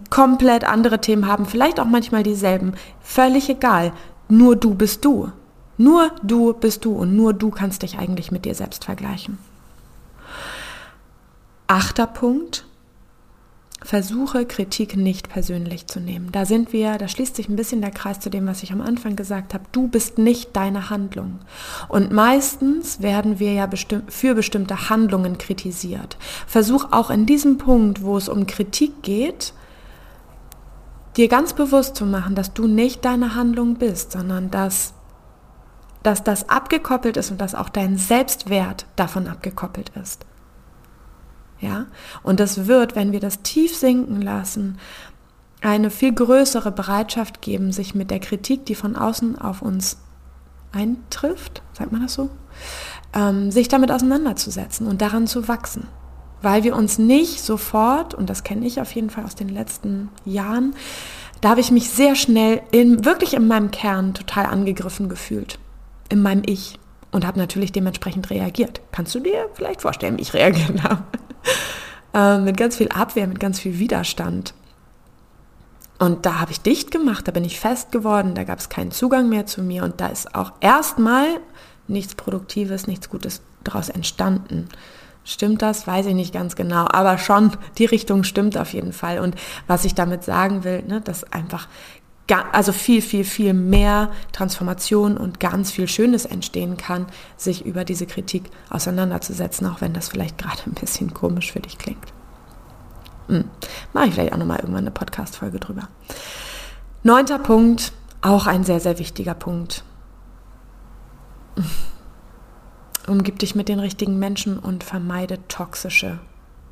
komplett 0.10 0.64
andere 0.64 1.00
Themen 1.00 1.28
haben, 1.28 1.46
vielleicht 1.46 1.80
auch 1.80 1.86
manchmal 1.86 2.24
dieselben, 2.24 2.74
völlig 3.02 3.50
egal, 3.50 3.94
nur 4.30 4.56
du 4.56 4.74
bist 4.76 5.06
du. 5.06 5.32
Nur 5.78 6.12
du 6.22 6.54
bist 6.54 6.86
du 6.86 6.94
und 6.94 7.16
nur 7.16 7.34
du 7.34 7.50
kannst 7.50 7.82
dich 7.82 7.98
eigentlich 7.98 8.32
mit 8.32 8.46
dir 8.46 8.54
selbst 8.54 8.86
vergleichen. 8.86 9.40
Achter 11.68 12.06
Punkt. 12.06 12.66
Versuche 13.84 14.46
Kritik 14.46 14.96
nicht 14.96 15.28
persönlich 15.28 15.88
zu 15.88 16.00
nehmen. 16.00 16.32
Da 16.32 16.46
sind 16.46 16.72
wir, 16.72 16.98
da 16.98 17.10
schließt 17.10 17.36
sich 17.36 17.50
ein 17.50 17.58
bisschen 17.58 17.82
der 17.82 17.91
Kreis 17.91 18.22
zu 18.22 18.30
dem, 18.30 18.48
was 18.48 18.63
ich 18.63 18.72
am 18.72 18.82
Anfang 18.82 19.17
gesagt 19.17 19.54
habe. 19.54 19.65
Du 19.74 19.89
bist 19.89 20.17
nicht 20.17 20.56
deine 20.56 20.89
Handlung. 20.89 21.39
Und 21.89 22.12
meistens 22.12 23.02
werden 23.02 23.39
wir 23.39 23.52
ja 23.52 23.65
besti 23.65 24.00
für 24.08 24.36
bestimmte 24.36 24.89
Handlungen 24.89 25.38
kritisiert. 25.38 26.17
Versuch 26.48 26.88
auch 26.91 27.10
in 27.10 27.26
diesem 27.26 27.58
Punkt, 27.58 28.04
wo 28.04 28.15
es 28.15 28.30
um 28.30 28.48
Kritik 28.48 29.04
geht, 29.04 29.54
dir 31.17 31.28
ganz 31.28 31.52
bewusst 31.54 31.98
zu 31.98 32.06
machen, 32.06 32.36
dass 32.36 32.54
du 32.54 32.67
nicht 32.67 33.04
deine 33.04 33.36
Handlung 33.36 33.76
bist, 33.76 34.13
sondern 34.13 34.50
dass 34.50 34.93
dass 36.04 36.22
das 36.22 36.50
abgekoppelt 36.50 37.15
ist 37.15 37.32
und 37.32 37.39
dass 37.39 37.56
auch 37.56 37.69
dein 37.69 37.98
Selbstwert 37.98 38.86
davon 38.98 39.28
abgekoppelt 39.28 39.89
ist. 40.02 40.26
Ja? 41.63 41.86
Und 42.21 42.39
das 42.39 42.67
wird, 42.67 42.95
wenn 42.95 43.12
wir 43.13 43.19
das 43.19 43.41
tief 43.41 43.76
sinken 43.76 44.21
lassen, 44.21 44.78
eine 45.62 45.89
viel 45.89 46.13
größere 46.13 46.71
Bereitschaft 46.71 47.41
geben, 47.41 47.71
sich 47.71 47.95
mit 47.95 48.12
der 48.12 48.19
Kritik, 48.19 48.65
die 48.65 48.76
von 48.76 48.97
außen 48.97 49.39
auf 49.39 49.62
uns 49.62 49.97
eintrifft, 50.73 51.62
sagt 51.71 51.91
man 51.93 52.02
das 52.02 52.13
so, 52.13 52.30
ähm, 53.13 53.49
sich 53.49 53.69
damit 53.69 53.91
auseinanderzusetzen 53.91 54.88
und 54.88 55.02
daran 55.02 55.26
zu 55.26 55.47
wachsen. 55.47 55.88
Weil 56.41 56.65
wir 56.65 56.76
uns 56.76 56.97
nicht 56.97 57.41
sofort, 57.41 58.13
und 58.13 58.30
das 58.30 58.43
kenne 58.43 58.65
ich 58.65 58.82
auf 58.82 58.91
jeden 58.91 59.10
Fall 59.10 59.23
aus 59.23 59.36
den 59.36 59.47
letzten 59.47 60.10
Jahren, 60.26 60.76
da 61.39 61.49
habe 61.49 61.62
ich 61.62 61.71
mich 61.71 61.89
sehr 61.89 62.15
schnell 62.15 62.62
in, 62.71 63.06
wirklich 63.06 63.34
in 63.34 63.47
meinem 63.47 63.71
Kern 63.71 64.13
total 64.13 64.47
angegriffen 64.47 65.08
gefühlt 65.08 65.60
in 66.10 66.21
meinem 66.21 66.43
Ich 66.45 66.78
und 67.12 67.26
habe 67.26 67.39
natürlich 67.39 67.71
dementsprechend 67.71 68.30
reagiert. 68.30 68.82
Kannst 68.91 69.15
du 69.15 69.19
dir 69.19 69.49
vielleicht 69.54 69.82
vorstellen, 69.82 70.17
wie 70.17 70.21
ich 70.23 70.34
reagiert 70.34 70.84
habe? 70.84 71.04
äh, 72.13 72.38
mit 72.38 72.58
ganz 72.58 72.75
viel 72.75 72.89
Abwehr, 72.89 73.27
mit 73.27 73.39
ganz 73.39 73.60
viel 73.60 73.79
Widerstand. 73.79 74.53
Und 75.99 76.25
da 76.25 76.39
habe 76.39 76.51
ich 76.51 76.62
dicht 76.62 76.91
gemacht, 76.91 77.27
da 77.27 77.32
bin 77.32 77.45
ich 77.45 77.60
fest 77.60 77.91
geworden, 77.91 78.36
da 78.36 78.43
gab 78.43 78.60
es 78.60 78.69
keinen 78.69 78.91
Zugang 78.91 79.29
mehr 79.29 79.45
zu 79.45 79.62
mir 79.62 79.84
und 79.84 80.01
da 80.01 80.08
ist 80.08 80.36
auch 80.36 80.51
erstmal 80.60 81.27
nichts 81.88 82.15
Produktives, 82.15 82.88
nichts 82.88 83.10
Gutes 83.10 83.41
daraus 83.63 83.89
entstanden. 83.89 84.67
Stimmt 85.25 85.62
das? 85.62 85.88
Weiß 85.88 86.06
ich 86.06 86.15
nicht 86.15 86.34
ganz 86.34 86.56
genau, 86.56 86.88
aber 86.89 87.17
schon 87.17 87.51
die 87.77 87.86
Richtung 87.86 88.23
stimmt 88.25 88.58
auf 88.58 88.73
jeden 88.73 88.91
Fall. 88.91 89.19
Und 89.19 89.36
was 89.67 89.86
ich 89.86 89.95
damit 89.95 90.23
sagen 90.23 90.65
will, 90.65 90.84
ne, 90.84 90.99
dass 90.99 91.23
einfach 91.32 91.67
also 92.52 92.72
viel, 92.72 93.02
viel, 93.02 93.24
viel 93.24 93.54
mehr 93.54 94.10
Transformation 94.32 95.18
und 95.18 95.40
ganz 95.40 95.72
viel 95.72 95.88
Schönes 95.88 96.26
entstehen 96.26 96.78
kann, 96.78 97.06
sich 97.38 97.66
über 97.66 97.84
diese 97.84 98.06
Kritik 98.06 98.50
auseinanderzusetzen, 98.70 99.68
auch 99.68 99.82
wenn 99.82 99.94
das 99.94 100.08
vielleicht 100.08 100.38
gerade 100.38 100.62
ein 100.66 100.74
bisschen 100.74 101.14
komisch 101.14 101.52
für 101.52 101.60
dich 101.60 101.78
klingt. 101.78 102.14
Hm. 103.28 103.46
Mache 103.94 104.08
ich 104.08 104.14
vielleicht 104.14 104.34
auch 104.34 104.38
nochmal 104.38 104.60
irgendwann 104.60 104.84
eine 104.84 104.92
Podcast-Folge 104.92 105.60
drüber. 105.60 105.88
Neunter 107.04 107.40
Punkt, 107.40 107.92
auch 108.22 108.48
ein 108.48 108.64
sehr, 108.64 108.80
sehr 108.80 109.00
wichtiger 109.00 109.34
Punkt. 109.34 109.84
Umgib 113.08 113.40
dich 113.40 113.54
mit 113.54 113.68
den 113.68 113.80
richtigen 113.80 114.18
Menschen 114.18 114.58
und 114.58 114.84
vermeide 114.84 115.46
toxische 115.50 116.20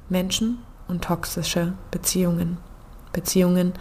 Menschen 0.08 0.60
und 0.88 1.04
toxische 1.04 1.74
Beziehungen. 1.92 2.58
Beziehungen, 3.12 3.74